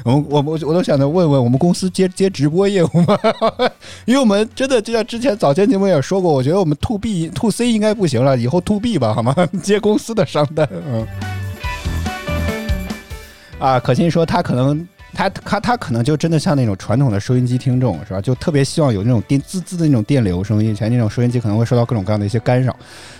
[0.05, 3.19] 我我我我都想着问问我们公司接接直播业务吗？
[4.07, 9.37] 因为我们真的就像之前早前节目也说过，我觉得我们 to B to C 应该不行了，以后 to B 吧，好吗？
[9.63, 11.07] 接公司的商单，嗯。
[13.59, 18.21] 啊，可心说他可能他他他可能就真的像那种传统的收音机听众是吧？
[18.21, 22.75] 就特别希望有那种电滋滋的那种电流声音，以前那种收音机可能会受到各种各样的一些干扰，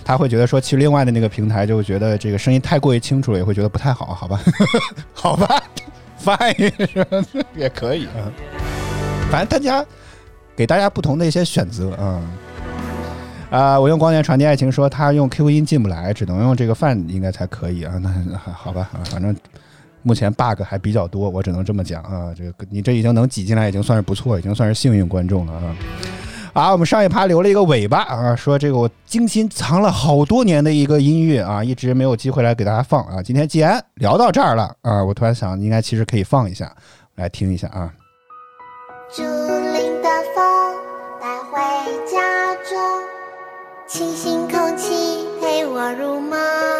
[0.05, 4.39] 他会觉得说去另外的那个平台就会觉得这个声音太过于清楚了，也会觉得不太好，好吧？
[5.13, 5.61] 好吧
[6.23, 7.45] ，fine 是？
[7.55, 8.31] 也可以啊，
[9.29, 9.85] 反正大家
[10.55, 12.21] 给大家不同的一些选择啊。
[13.49, 17.95] 啊、我用光年传递爱情说他用 Q 音进不来，只能用这个饭应该才可以啊。
[17.99, 19.35] 那那 好吧啊，反正
[20.09, 22.33] 目前 bug 还比较多，我只能这么讲啊。
[22.35, 25.75] 这个你这已经能挤进来，已经算是不错，已经算是幸运观众了啊。
[26.53, 33.21] 啊，我们上一趴留了一个尾巴啊，说这个我精心藏了好多年的一个音乐啊，一直没有机会来给大家放啊。
[33.21, 36.75] 今天既然聊到这儿了啊，我突然想，应该其实可以放一下，
[37.17, 37.93] 来听一下啊。
[39.15, 40.75] 竹林的风
[41.21, 41.61] 带回
[42.11, 42.79] 家中，
[43.87, 46.78] 清新空气陪我入梦。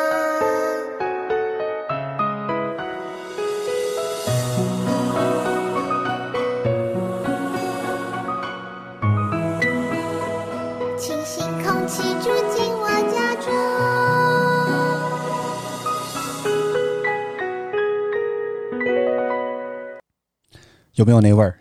[21.00, 21.56] 有没有那味儿？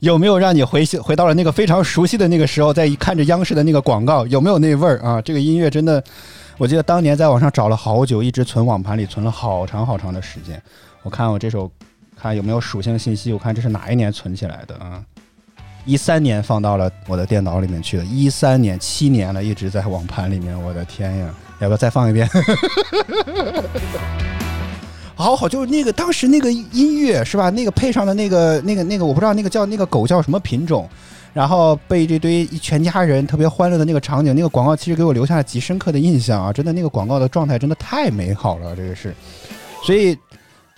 [0.00, 5.22] 有没有让你回回到了那个非常熟悉的那个时候，在看着央视的那个广告，有没有那味儿啊？
[5.22, 6.04] 这个音乐真的，
[6.58, 10.62] 我记得当年在网上找了好久，一直存网盘里存了好长好长的时间。
[11.02, 11.70] 我看我这首，
[12.14, 15.02] 看有没有属性信息，我看这是哪一年存起来的啊？
[15.86, 20.62] 一三年放到了我的电脑里面去的，一三年七年了，一直在网盘里面。
[20.62, 21.34] 我的天呀！
[21.60, 22.28] 要不要再放一遍？
[25.14, 27.50] 好好，就是那个当时那个音乐是吧？
[27.50, 30.88] 那个配上的那个那个那个，我不知道那个叫那个狗叫什么品种，
[31.32, 36.52] 然后被这堆一全家人特别欢乐的那个场景，那个广告其实给我留下了极深刻的印象啊！
[36.52, 39.14] 真的，那个广告的状态真的太美好了，这个是，
[39.84, 40.16] 所以。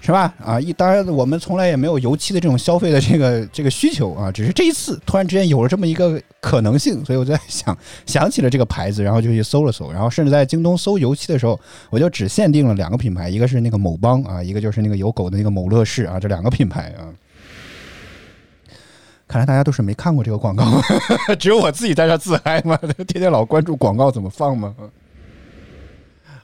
[0.04, 0.34] 是吧？
[0.38, 7.74] 啊，一当然我们从来也没有油漆的这种消费的这个这个需求啊，只是这一次突然之间有了这么一个可能性，所以我在想
[8.04, 17.08] 想起了这个牌子，然后就去搜了搜，然后甚至在京东搜油漆的时候，我就只限定了两个品牌，一个是那个某邦啊，一个就是那个有狗的那个某乐视啊，这两个品牌啊。
[19.26, 20.64] 看来大家都是没看过这个广告，
[21.40, 22.76] 只有我自己在这自嗨嘛，
[23.08, 24.74] 天天老关注广告怎么放嘛。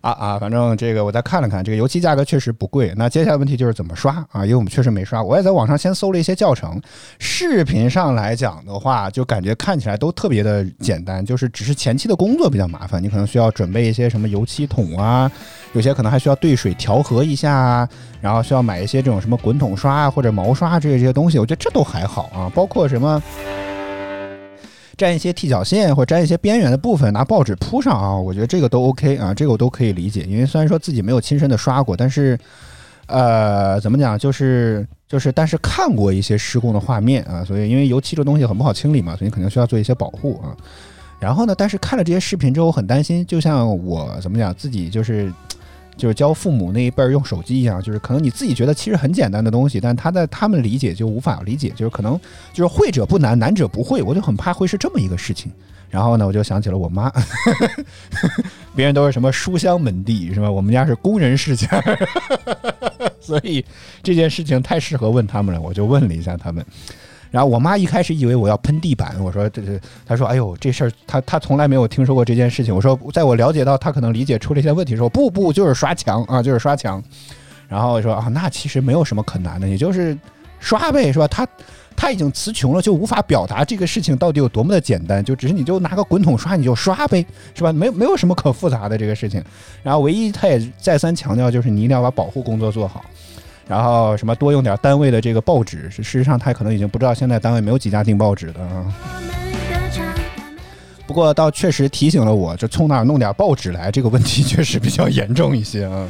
[0.00, 2.92] 啊啊，反正这个我再看了看，这个油漆价格确实不贵。
[2.96, 4.44] 那接下来问题就是怎么刷啊？
[4.44, 6.80] 因为我们确实没刷，我也在网上先搜了一些教程。
[7.18, 15.30] 视频上来讲的话，就感觉看起来都特别的简单，就是只是前期的工作比较麻烦，你可能需要准备一些什么油漆桶啊，
[15.74, 17.88] 有些可能还需要兑水调和一下啊，
[18.22, 23.22] 然后需要买一些这种什么滚筒刷啊或者毛刷这些这些东西，我觉得这都还好啊，包括什么。
[24.98, 30.22] 粘一些踢脚线或者粘一些边缘的部分，拿报纸铺上啊，我觉得这个都 OK 啊，这个我都可以理解。
[30.22, 32.38] 因为虽然说自己没有亲身的刷过，但是，
[33.06, 40.54] 呃，怎么讲，就是就是，但是看过一些施工的画面啊，所以因为油漆这东西很不好清理嘛，所以你肯定需要做一些保护啊。
[41.18, 45.32] 然后呢，但是看了这些视频之后，我很担心，就像我怎么讲，自己就是。
[46.00, 52.18] 就是教父母那一辈儿用手机一样，就是可能你自己觉得其实很简单的东西，但他在他们理解就无法理解，就是可能
[52.54, 55.52] 就是会者不难，难者不会，我就很怕会是这么一个事情。
[55.90, 57.12] 然后呢，我就想起了我妈，
[58.74, 60.50] 别人都是什么书香门第是吧？
[60.50, 61.68] 我们家是工人世家，
[63.20, 63.64] 所以
[64.02, 66.64] 这件事情太适合问他们了，我就问了一下他们。
[67.30, 72.74] 然后我妈一开始以为我要喷地板，我说这这，她说哎呦这事儿，她她从来没有听说过这件事情。
[72.74, 77.02] 我说在我了解到她可能理解出了一些问题的时候，不不就是刷墙啊，就是刷墙。
[77.68, 80.18] 然后说啊，那其实没有什么可难的，也就是
[80.58, 81.28] 刷呗，是吧？
[81.28, 81.46] 她
[81.94, 87.24] 她已经词穷了，就无法表达这个事情到底有多么的简单，就只是你就拿个滚筒刷你就刷呗，
[87.54, 87.72] 是吧？
[87.72, 89.40] 没没有什么可复杂的这个事情。
[89.84, 93.04] 然后唯一她也再三强调就是你一定要把保护工作做好。
[93.70, 98.92] 然后什么多用点单位的这个报纸，事实上他可能已经不知道现在单位没有几家订报纸的啊。
[101.06, 106.04] 不过倒确实提醒了我，就从哪儿弄点报纸来，这个问题确实比较严重一些啊。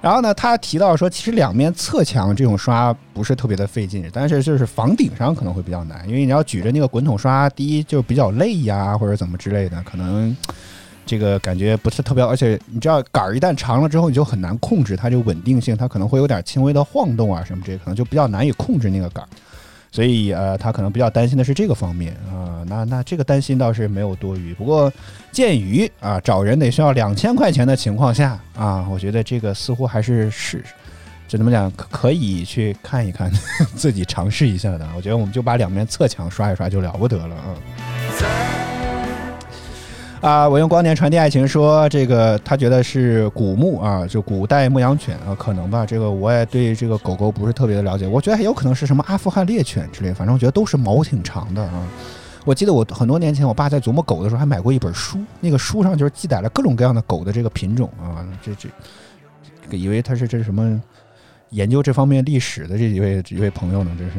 [0.00, 10.34] 然后呢，他提到说，其实两面侧墙这种刷不是特别的费劲，但是就是房顶上可能会比较难，因为你要举着那个滚筒刷，第一就比较累呀，或者怎么之类的，可能。
[11.10, 19.28] 这个感觉不是特别，而且你知道杆儿一旦长了之后，你就很难控制它这个稳定性，它可能会有点轻微的晃动啊什么这，可能就比较难以控制那个杆儿，
[19.90, 22.62] 所以呃，他可能比较担心的是这个方面啊。
[22.68, 24.92] 那那这个担心倒是没有多余，不过
[25.32, 30.64] 鉴于啊找人得需要两千块钱的情况下啊，我觉得这个似乎还是是，
[31.26, 33.28] 就怎么讲可以去看一看，
[33.74, 34.88] 自己尝试一下的。
[34.94, 38.69] 我觉得我们就把两面侧墙刷一刷就了不得了啊。
[40.20, 45.86] 啊，我用光年传递爱情说这个，他觉得是古牧啊，就古代牧羊犬啊，可能吧。
[45.86, 51.88] 这个我也对这个狗狗不是特别的了解，我觉得还有可能是什么阿富汗猎犬之类，反正我觉得都是毛挺长的啊。
[52.44, 58.20] 我记得我很多年前我爸在琢磨狗的时候，还买过一本书，那个书上就是记载了各种各样的狗的这个品种啊。
[58.42, 58.68] 这这，
[59.74, 60.78] 以为他是这是什么
[61.48, 63.90] 研究这方面历史的这一位一位朋友呢？
[63.98, 64.12] 这是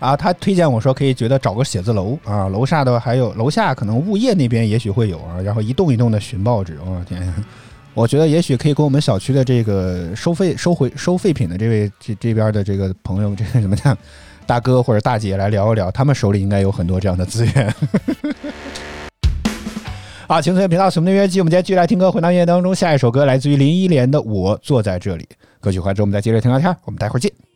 [0.00, 0.16] 啊。
[0.16, 7.32] 他推荐我说可以觉得找个写字楼啊，楼下的还有楼下可能物业那边也许会有啊，然后一栋一栋的寻报纸，我天，
[7.94, 13.96] 我觉得也许可以跟我们小区的这个收费收回收废品的这位这这边的这个朋友，这个怎么讲，
[14.46, 17.74] 大哥或者大姐来聊一聊，他们手里应该有很多这样的资源。
[20.28, 25.24] 啊，青春频道什么音乐季，我们今天继续来听歌，回到音乐当中，下一首歌来自于林忆莲的《我坐在这里》，
[25.60, 27.49] 歌曲完之后我们再接着听聊天，我们待会儿见。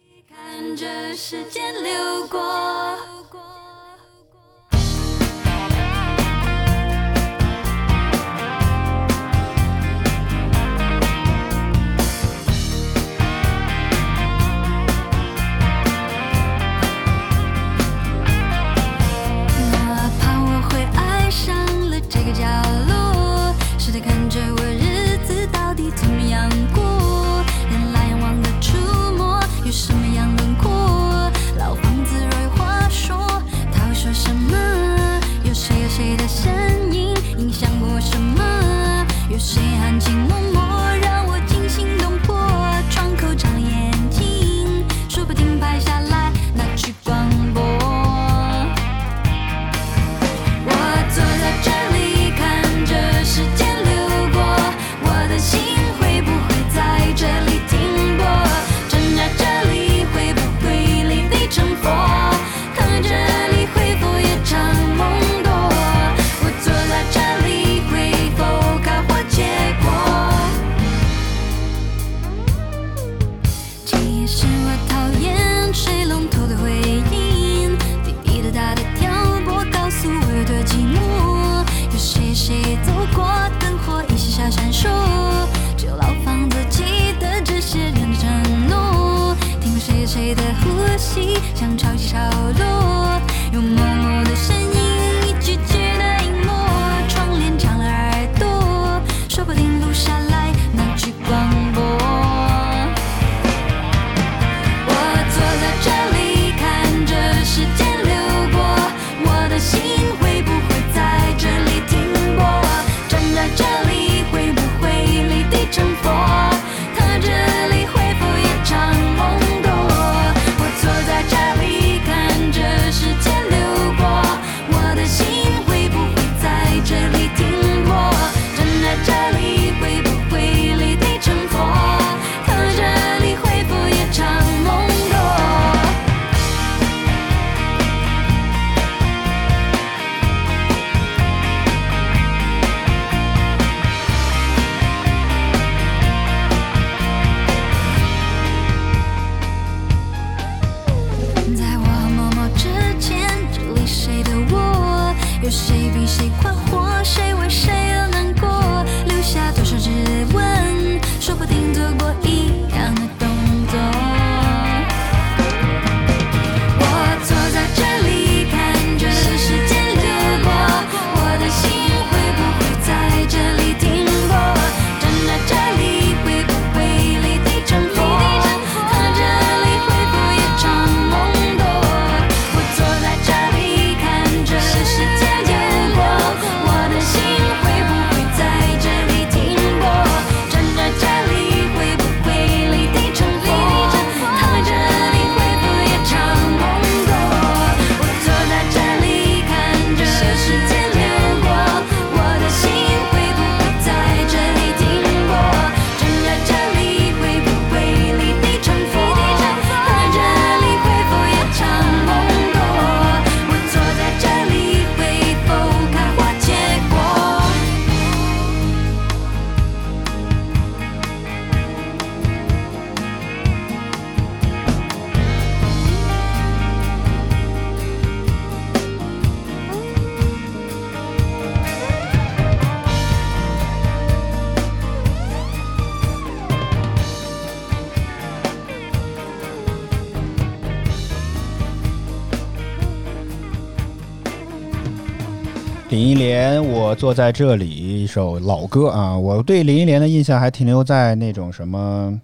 [247.04, 249.14] 坐在这里，一首老歌啊。
[249.14, 252.18] 我对林忆莲的印象还停留在那种什么，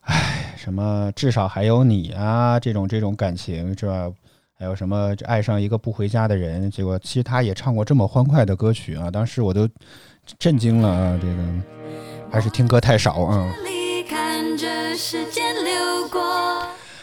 [0.00, 4.10] 哎，什么至少还有你啊，这种这种感情是吧？
[4.58, 6.70] 还有什么爱上一个不回家的人？
[6.70, 9.68] 结果其实他也唱过这么欢快的歌曲啊，当时我都
[10.38, 11.18] 震惊了啊！
[11.20, 11.34] 这个
[12.30, 13.54] 还是听歌太少啊。
[14.08, 15.41] 看着时间流过。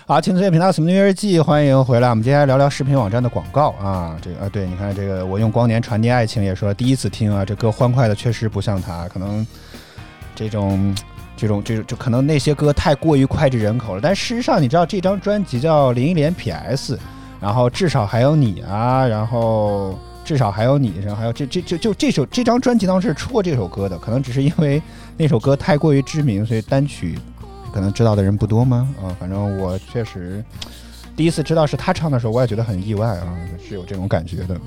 [0.10, 2.10] 好，青翠频道《什么音乐季》，欢迎回来。
[2.10, 4.18] 我们接下来聊聊视频网站的广告啊。
[4.20, 9.46] 这个啊，对，你看这个，我用光年传递爱情，也说第一次听啊，这歌欢快的确实不像他，可能
[10.34, 10.96] 这种
[11.38, 14.02] 这种这种，就可能那些歌太过于脍炙人口了。
[14.02, 16.98] 但事实上，你知道这张专辑叫林忆莲 PS，
[17.40, 19.96] 然后至少还有你啊，然后
[20.26, 24.82] 至少还有你，然后还有这这这就这首这张专辑当时是出过这首歌的，可能只是因为
[25.18, 27.20] 那首歌太过于知名，所以单曲
[27.74, 28.88] 可能知道的人不多吗？
[29.02, 30.44] 啊，反正我确实
[31.16, 34.60] 第一次知道是他唱的时候，我也觉得很意外啊，是有这种感觉的。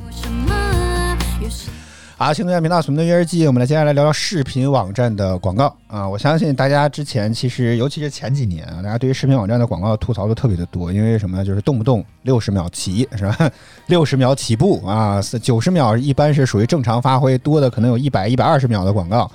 [2.19, 6.09] 好，青春频道什么的约日记，我们来接下来聊聊视频网站的广告啊。
[6.09, 11.45] 我相信大家之前其实，尤其是前几年啊，大家对于视频网站的广告吐槽的特别的多，因为什么呢？
[11.45, 13.51] 就是动不动六十秒起是吧？
[13.89, 19.29] 六十秒起步啊，九十秒一般是属于正常发挥，多的可能有一百、一百二十秒的广告。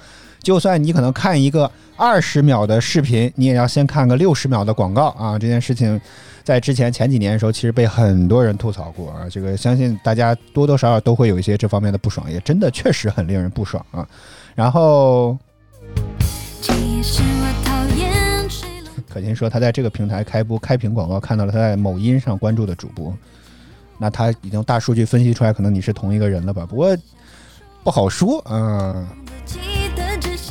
[0.48, 5.38] 就算你可能看一个二十秒的视频，你也要先看个六十秒的广告啊。
[5.38, 6.00] 这件事情
[6.42, 9.28] 在之前前几年的时候，其实被很多人吐槽过啊。
[9.30, 14.08] 这个相信大家多多少少都会有一些这方面的不爽，也真的确实很令人不爽啊。
[14.56, 15.38] 然后
[19.10, 23.14] 可心说他在这个平台开播开屏广告，看到了他在某音上关注的主播，
[23.98, 26.66] 那他已经大数据分析出来，可能你是同一个人了吧？
[26.66, 26.98] 不过
[27.84, 29.06] 不好说，嗯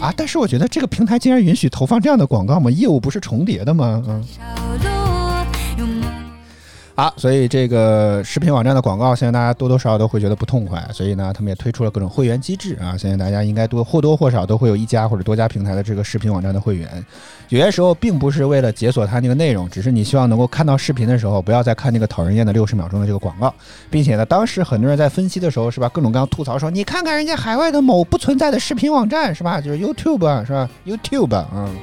[0.01, 2.71] 啊，但是我觉得这个平台竟然允许投放这样的广告吗？
[2.71, 4.03] 业务不是重叠的吗？
[4.07, 4.96] 嗯。
[6.99, 12.97] 好，所以这个视频网站的广告，现在大家多多少少都会觉得不痛快，所以呢，他们也推出了各种会员机制啊。
[12.97, 16.89] 现在大家应该多或多或少都会有一家或者多家平台的这个视频网站的会员。
[17.51, 23.55] 有些时候并不是为了解锁它那个内容，只是你希望能够看到视频的时候，不要再看那个讨人厌的六十秒钟的这个广告，
[23.91, 31.47] 并且呢，当时很多人在分析的时候，是吧，各种各样吐槽说，你看看人家海外的某不存在的视频网站，是吧，就是 YouTube 是吧，YouTube 啊。
[31.53, 31.77] 嗯，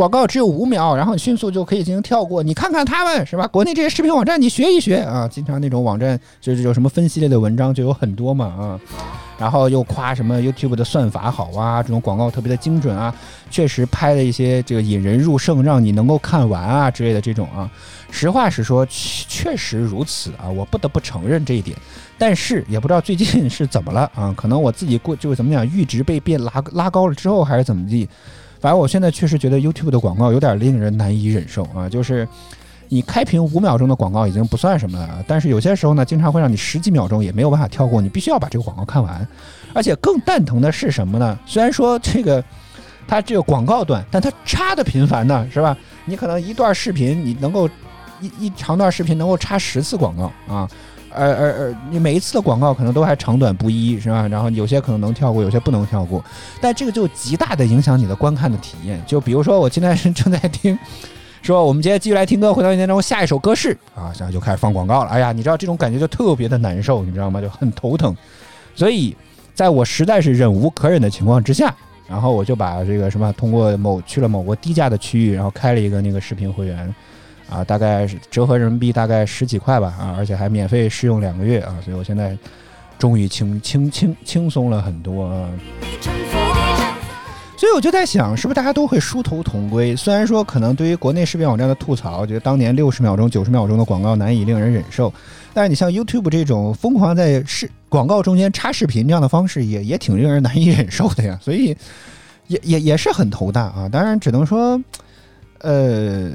[0.00, 2.42] 广告只有五秒，然后你迅速就可以进行跳过。
[2.42, 3.46] 你看看他们是吧？
[3.48, 5.28] 国内这些视频网站，你学一学啊。
[5.28, 8.80] 经常那种网站就是有什么分析类的文章就有很多嘛啊。
[9.38, 13.14] 然后又夸什么 YouTube 的算法好啊，这种广告特别的精准啊，
[13.50, 17.70] 确实拍了一些这个引人入胜，让你能够看完啊之类的这种啊。
[18.10, 21.76] 实话实说，确确实如此啊，我不得不承认这一点。
[22.16, 24.32] 但是也不知道最近是怎么了啊？
[24.34, 28.08] 可能我自己过就是怎么讲，阈值被变拉拉高了之后，还是怎么地。
[28.60, 32.28] 反正我现在确实觉得 YouTube 的广告有点令人难以忍受啊，就是
[32.88, 39.26] 你开屏五秒钟的广告已经不算什么了，但是有些时候呢，经常会让你十几秒钟也没有办法跳过，你必须要把这个广告看完。
[39.72, 41.38] 而且更蛋疼的是什么呢？
[41.46, 42.44] 虽然说这个
[43.06, 45.76] 它这个广告短，但它插的频繁呢，是吧？
[46.04, 47.68] 你可能一段视频你能够
[48.20, 50.68] 一一长段视频能够插十次广告啊。
[51.12, 54.26] 而而而，你每一次的广告可能都还长短不一，是吧？
[54.28, 56.24] 然后有些可能能跳过，有些不能跳过，
[56.60, 59.02] 但这个就极大的影响你的观看的体验。
[59.06, 60.78] 就比如说，我现在是正在听，
[61.42, 65.10] 说我们接着继续来听歌，回到一年中，下一首歌是啊，然后就开始放广告了。
[65.10, 67.40] 哎呀，你知道这种感觉就特别的难受，你知道吗？
[67.40, 68.16] 就很头疼。
[68.74, 69.16] 所以，
[69.52, 71.74] 在我实在是忍无可忍的情况之下，
[72.08, 76.94] 然后我就把这个什么通过某去了某个低价的区域，然后开了一个那个视频会员。
[77.50, 82.36] 啊，大概是折合人民币大概十几块吧，啊，而且还免费试用两个月啊，所以我现在
[82.98, 85.48] 终于轻轻轻轻松了很多。
[87.56, 89.94] 所以我就在想，是不是大家都会殊途同归？
[89.94, 95.12] 虽然说可能对于国内视频网站的吐槽，觉得当年六十秒钟、九十秒钟的广告难以令人忍受，
[95.52, 101.38] 但是你像 YouTube 这种疯狂在视广告中间插视频这样的方式，也也挺令人难以忍受的呀。
[101.42, 101.76] 所以
[102.46, 103.86] 也也也是很头大啊。
[103.90, 104.80] 当然，只能说，
[105.58, 106.30] 呃。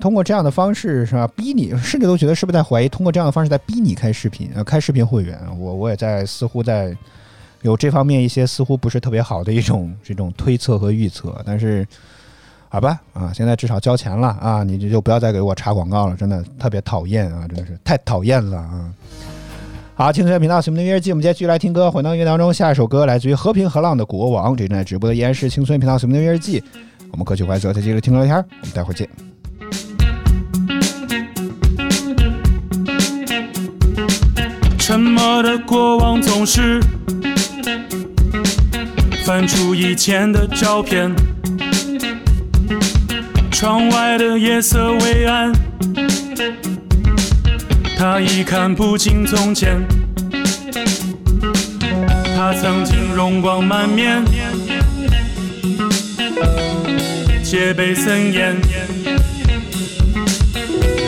[0.00, 5.38] 通过这样的方式是吧，逼你，甚至都觉得是不是在怀疑，通过这样的方式在逼你开视频，呃，开视频会员。
[5.58, 6.96] 我我也在似乎在
[7.62, 11.40] 有这方面一些似乎不是特别好的一种 这种推测和预测。
[11.46, 11.86] 但是
[12.68, 18.92] 好吧，啊，现在至少交钱了啊，你就就不要再给我插广告了，真的特别讨厌啊，真的是太讨厌了啊。
[19.94, 26.60] 好，青春频道《新闻的音乐记》，我们接着继续来听歌，回到音乐当中，下一首歌来自于和平和浪的国王，这正在直播的依然是青春频道《新闻的音乐记》，
[27.12, 29.08] 我们歌曲怀泽，再接着听歌聊天，我们待会儿见。
[35.26, 36.78] 我的过往总是
[39.24, 41.10] 翻出以前的照片，
[43.50, 45.50] 窗外的夜色微暗，
[47.96, 49.82] 他已看不清从前，
[52.36, 54.22] 他曾经容光满面，
[57.42, 58.60] 戒备森严，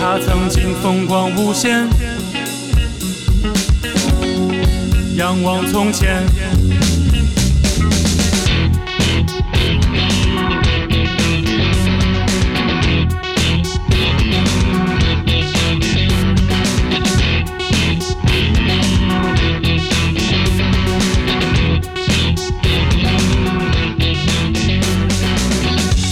[0.00, 2.05] 他曾经风光无限。
[5.16, 6.26] 仰望从前。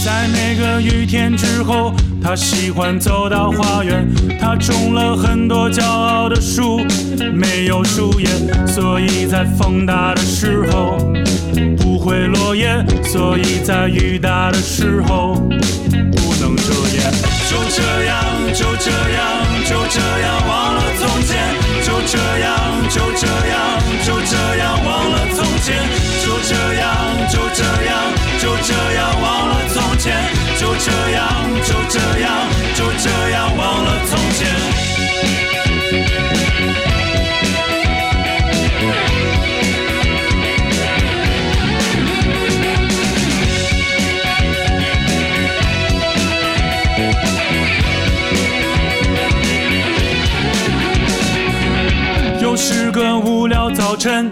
[0.03, 1.93] 在每个雨天之后，
[2.25, 4.09] 他喜欢走到花园。
[4.39, 6.79] 他种了很多骄傲的树，
[7.31, 8.27] 没有树叶，
[8.65, 10.97] 所以在风大的时候
[11.77, 17.13] 不会落叶，所以在雨大的时候不能遮掩。
[17.45, 19.29] 就这样，就这样，
[19.69, 21.53] 就这样忘了从前。
[21.85, 22.49] 就这样，
[22.89, 23.61] 就这样，
[24.03, 25.77] 就这样忘了从前。
[26.25, 26.89] 就这样，
[27.29, 27.93] 就这样，
[28.41, 29.14] 就这样
[52.95, 54.31] 个无聊早晨，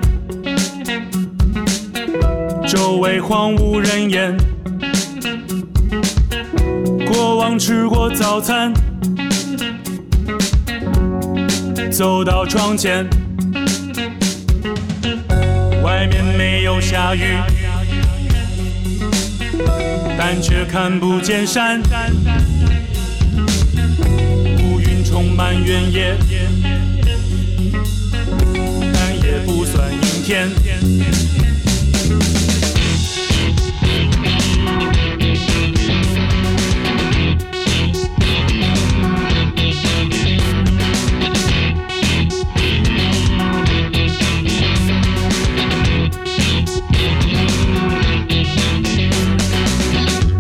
[2.66, 4.38] 周围荒无人烟。
[7.06, 8.74] 过往吃过早餐，
[11.92, 13.06] 走到窗前，
[15.84, 17.36] 外面没有下雨，
[20.18, 21.82] 但却看不见山。
[24.62, 26.16] 乌云充满原野，
[30.24, 30.50] 天。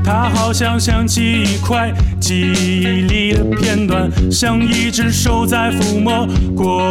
[0.06, 6.88] 它好像想起一块记忆里的片段，像一只手在抚摸过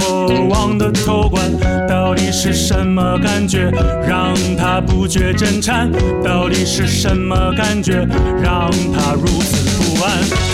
[0.50, 1.42] 往的头冠。
[1.88, 3.70] 到底是什么感觉
[4.06, 5.90] 让他不觉震颤？
[6.22, 8.06] 到底是什么感觉
[8.42, 10.51] 让他如此不安？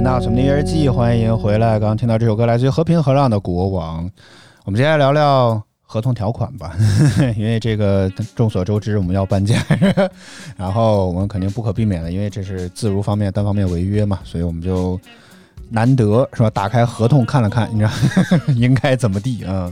[0.00, 1.72] 频道《什么的日记》，欢迎回来。
[1.72, 4.06] 刚刚听到这首歌来自于和平和浪的《国王》，
[4.64, 6.74] 我们接下来聊聊合同条款吧，
[7.36, 9.62] 因为这个众所周知我们要搬家，
[10.56, 14.98] 然后我们肯定不可避免的，因为这是自如方面单方面违约嘛，所以我们就
[15.68, 16.48] 难得是吧？
[16.48, 17.90] 打开合同看了看，你知道
[18.56, 19.70] 应该怎么地啊？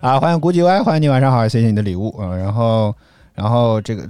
[0.00, 2.92] 啊，欢迎古吉歪，欢迎你，晚上好，谢谢你的礼物啊，然后。
[3.40, 4.06] 然后这个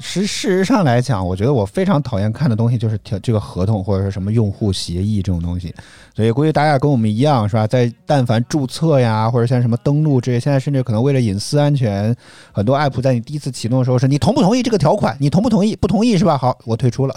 [0.00, 5.74] 事事实上来讲，我觉得我非常讨厌看的东西就是条这个合同或者是什么用户协议这种东西，
[6.16, 7.66] 所以估计大家跟我们一样是吧？
[7.66, 12.16] 在但凡注册呀，或者像什么登录这些，现在甚至可能为了隐私安全，
[12.52, 15.14] 很多 app 在你第一次启动的时候是你同不同意这个条款？
[15.20, 15.76] 你同不同意？
[15.76, 16.38] 不同意是吧？
[16.38, 17.14] 好，我退出了，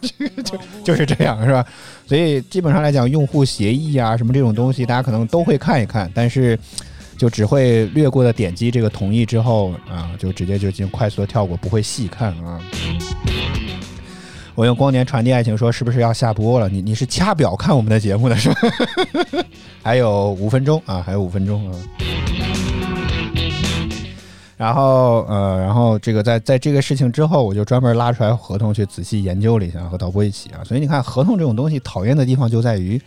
[0.00, 1.66] 这个就就是这样是吧？
[2.06, 6.56] 所以基本上来讲，用户协议啊什么这种东西，大家可能都会看一看，但是。
[7.22, 12.60] 就只会略过的点击这个同意之后啊，就直接就进快速的跳过，不会细看啊。
[14.56, 16.68] 我用光年传递爱情说，是不是要下播了？
[16.68, 18.56] 你你是掐表看我们的节目的是吧？
[19.84, 21.78] 还有五分钟啊，还有五分钟啊。
[24.56, 30.58] 然后呃，然后这个在在这个事情之后，我就专门拉出来合同去仔细研究了一下，和导播一起啊。
[30.64, 33.00] 所以你看，合同这种东西讨厌的地方就在于，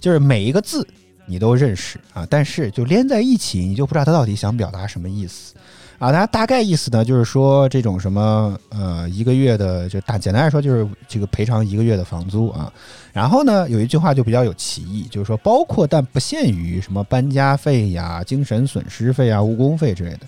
[0.00, 0.84] 就是每一个字。
[1.26, 5.54] 你都认识啊，但是就连在一起，你就不知道他到底想表达什么意思
[5.98, 6.10] 啊。
[6.10, 12.72] 他大概意思呢，就是说这种什么呃一个月的，就大简单来说就是这个赔偿一个月的房租啊。
[13.12, 20.20] 然后呢，有一句话就比较有歧义，就是说包括但不限于什么搬家费呀、精神损失费啊、误工费之类的。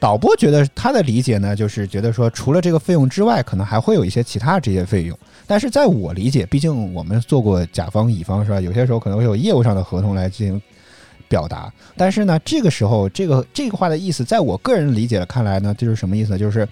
[0.00, 5.18] 导播觉得他的理解呢，就是觉得说除了这个费用之外，可能还会有一些其他这些费用。
[5.46, 8.60] 但是在我理解，毕竟我们做过甲方乙方是吧？
[8.60, 10.60] 有些时候可能会有业务上的合同来进行
[11.28, 11.72] 表达。
[11.96, 16.38] 但是呢，这个时候这个这个话的意思，在我个人理解的看来呢，就是什么意思？
[16.38, 16.66] 就是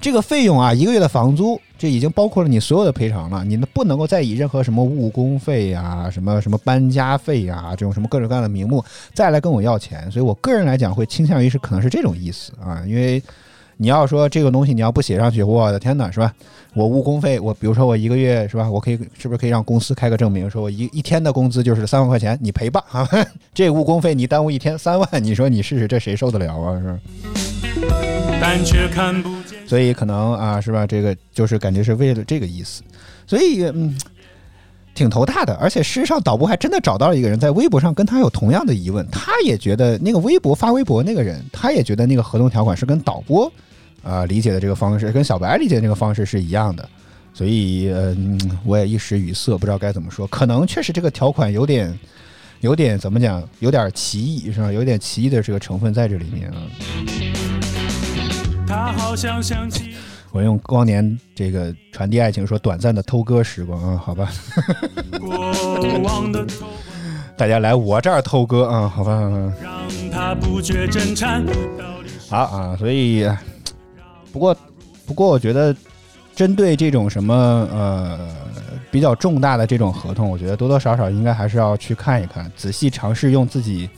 [0.00, 10.10] 这个费用啊，一个月的房租，这已经包括了你所有的赔偿了，你呢不能够再以任何什么误工费呀、什么什么搬家费呀这种什么各种各样的名目再来跟我要钱。
[10.10, 13.22] 所以我个人来讲，会倾向于是可能是这种意思啊，因为。
[13.76, 16.32] 你要说这个东西你要不写上去，我的天哪，是吧？
[16.74, 18.70] 我误工费，我比如说我一个月是吧？
[18.70, 23.08] 我可以是不是可以让公司开个证明，说我一一天的工资就是三万块钱，你赔吧啊？
[23.54, 26.80] 这误工费你耽误一天三万，你说你试试这谁受得了啊？
[26.80, 26.98] 是？
[28.40, 29.58] 但却看不见。
[29.66, 30.86] 所以可能啊，是吧？
[30.86, 32.82] 这个就是感觉是为了这个意思，
[33.26, 33.96] 所以嗯，
[34.96, 35.54] 挺头大的。
[35.60, 43.52] 而且事实上，导播还真的找到了一个人，在微博上跟他有同样的疑问，他也觉得那个微博发微博那个人，他也觉得那个合同条款是跟导播
[44.02, 46.88] 啊、理解的这个方式，跟小白理解的这个方式是一样的。
[47.34, 50.26] 所以，嗯，我也一时语塞，不知道该怎么说。
[50.28, 51.92] 可能确实这个条款有点，
[52.60, 54.72] 有点怎么讲，有点歧义是吧？
[54.72, 56.56] 有点歧义的这个成分在这里面啊。
[58.66, 59.95] 他好像想起
[60.36, 64.30] 我用光年这个传递爱情，说短暂的偷歌时光啊，好吧，
[67.38, 71.42] 大家来我这儿偷歌啊，好吧，嗯让他不觉震颤。
[71.46, 71.52] 到
[72.02, 73.26] 底是好啊，所以
[74.30, 74.54] 不过
[75.06, 75.74] 不过，我觉得
[76.34, 77.34] 针对这种什么
[77.72, 78.18] 呃
[78.90, 83.88] 比较重大的这种合同，我觉得多多少少应该还是要去看一看，仔细尝试用自己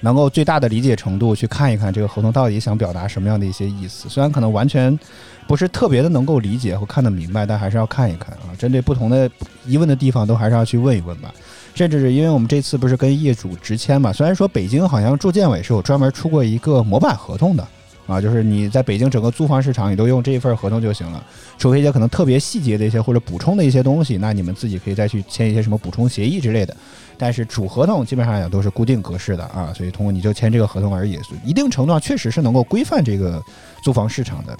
[0.00, 4.08] 能够最大的理解程度去看一看这个合同到底想表达什么样的一些意思。
[4.08, 4.98] 虽然可能完全
[5.46, 8.54] 不是特别的能够理解或看得明白，但还是要看一看啊。
[8.58, 9.30] 针对不同的
[9.66, 11.32] 疑问的地方，都还是要去问一问吧。
[11.74, 17.66] 甚至是因为我们这次不是跟业主直签嘛，虽然说北京好像住建委是有专门出过一个模板合同的。
[18.06, 21.20] 啊，就是你在北京整个租房市场，你都用这一份合同就行了，
[21.58, 26.76] 除非一些可能特别细节的一些或者补充的一些东西，那你们自己可以再去签一些什么补充协议之类的。
[27.18, 33.42] 但是主合同基本上也都是固定格式的啊，所以通过你就签这个合同而已，一定程度上确实是能够规范这个
[33.82, 34.56] 租房市场的。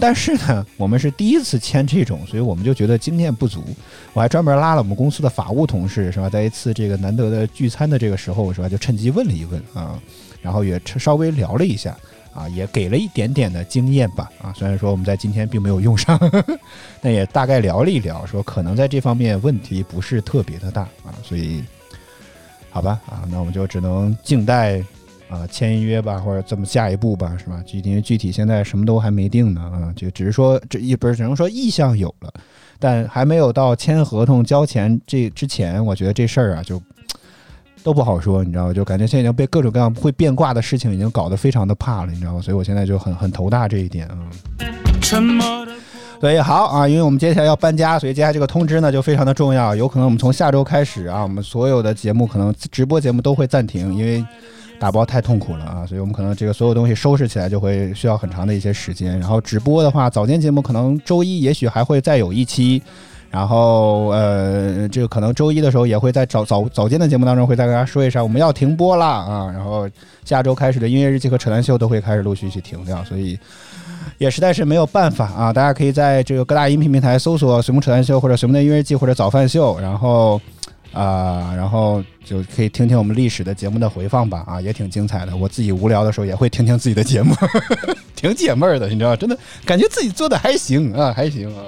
[0.00, 3.64] 但是呢，我们是第一次签这种，所以我们就觉得经验不足。
[4.12, 6.30] 我还专门拉了我们公司的法务同事，是吧？
[6.30, 8.68] 在一次这个难得的聚餐的这个时候，是吧？
[8.68, 9.98] 就趁机问了一问啊，
[10.40, 11.96] 然后也稍微聊了一下。
[12.34, 14.30] 啊，也给了一点点的经验吧。
[14.40, 16.16] 啊，虽然说我们在今天并没有用上，
[17.02, 21.64] 但也大概聊了一聊，说可能在这方面问题不是特别的大啊，所以
[22.70, 24.78] 好吧，啊，那我们就只能静待
[25.28, 27.62] 啊签约吧，或者这么下一步吧，是吧？
[27.66, 32.32] 具体因为具体现在什么都还没定呢啊，就只是说这一不是只能说意向有了，
[32.78, 36.82] 但还没有到签合同交钱这之前，我觉得这事儿啊就。
[37.84, 38.74] 都不好说，你知道吗？
[38.74, 42.42] 就感觉现在已经被各种各样会变卦的事情已经搞得非常的怕了，你知道吗？
[42.42, 44.18] 所以我现在就很很头大这一点啊。
[45.00, 45.72] 沉默的
[46.20, 49.74] 所以好啊，因为我们接下来要搬家，所以接下来这个通知呢就非常的重要。
[49.74, 54.24] 有可能我们从下周开始啊，我们所有的节目可能直播节目都会暂停，因为
[54.80, 59.18] 打包太痛苦了啊，所以我们可能这个所有东西收拾起来就会需要很长的一些时间。
[59.18, 62.82] 然后直播的话，早间节目可能周一也许还会再有一期。
[63.30, 69.50] 然后，呃，这个可能周一的时候也会在早早早间的节目当中会再跟大家说一声，我们要停播啦啊！
[69.52, 69.86] 然后
[70.24, 73.38] 下周开始的音乐日记和扯淡秀都会开始陆续去停掉，所以
[74.18, 75.52] 也实在是没有办法啊！
[75.52, 80.40] 大家可以在这个各大音频平台搜索“随梦扯淡秀”或者“随梦的音乐季”或者“早饭秀”，然后
[80.92, 85.36] 啊、然后就可以听听我们历史的节目的回放吧啊，也挺精彩的。
[85.36, 87.34] 我自己无聊的时候也会听听自己的节目，
[88.16, 91.62] 挺解闷儿的，你知道，真的感觉自己做的还行啊，还行啊。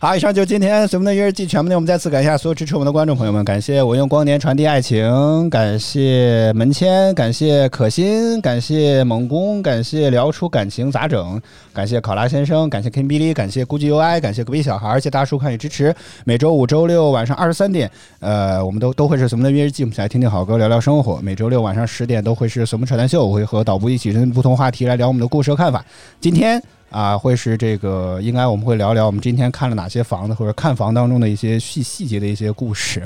[0.00, 1.78] 好，以上就是今天随梦的音乐日记全部内容。
[1.78, 11.42] 我们再次感谢所有支持我们的观众朋友们，感谢我用光年传递爱情，感谢门签，感谢可心，感谢猛攻，感谢聊出感情咋整，
[11.72, 15.92] 感谢考拉先生，感谢 Kim 哔哩，感谢估计 UI，感谢隔壁小孩，谢谢大叔看与支持。
[16.24, 17.90] 每周五、周六晚上二十三点，
[18.20, 21.20] 呃，我们都都会是随梦的音乐日记，我们一起来听听好歌，聊聊生活。
[21.20, 25.84] 每周六晚上十点都会是随梦扯淡秀，我会和导播一起针对不同话题来聊我们的故事和看法。
[26.20, 26.62] 今天。
[26.90, 33.02] 啊，会是这个，应该我们会聊聊我们今天看了哪些房子，或者看房当中的一些细细节的一些故事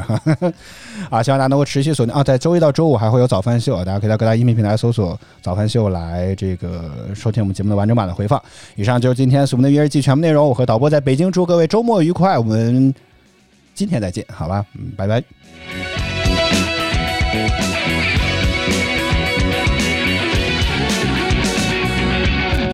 [1.10, 1.22] 啊。
[1.22, 8.40] 希望大家能够持续锁定啊，在周一到周五还会有早饭秀，大家可以在各大音频平台搜索“早饭秀”来这个收听我们节目的完整版的回放。
[8.76, 12.94] 以上就是今天我们的约日记全部内容，我和导播在北京，祝各位周末愉快，我们
[13.74, 15.22] 今天再见，好吧，嗯，拜拜。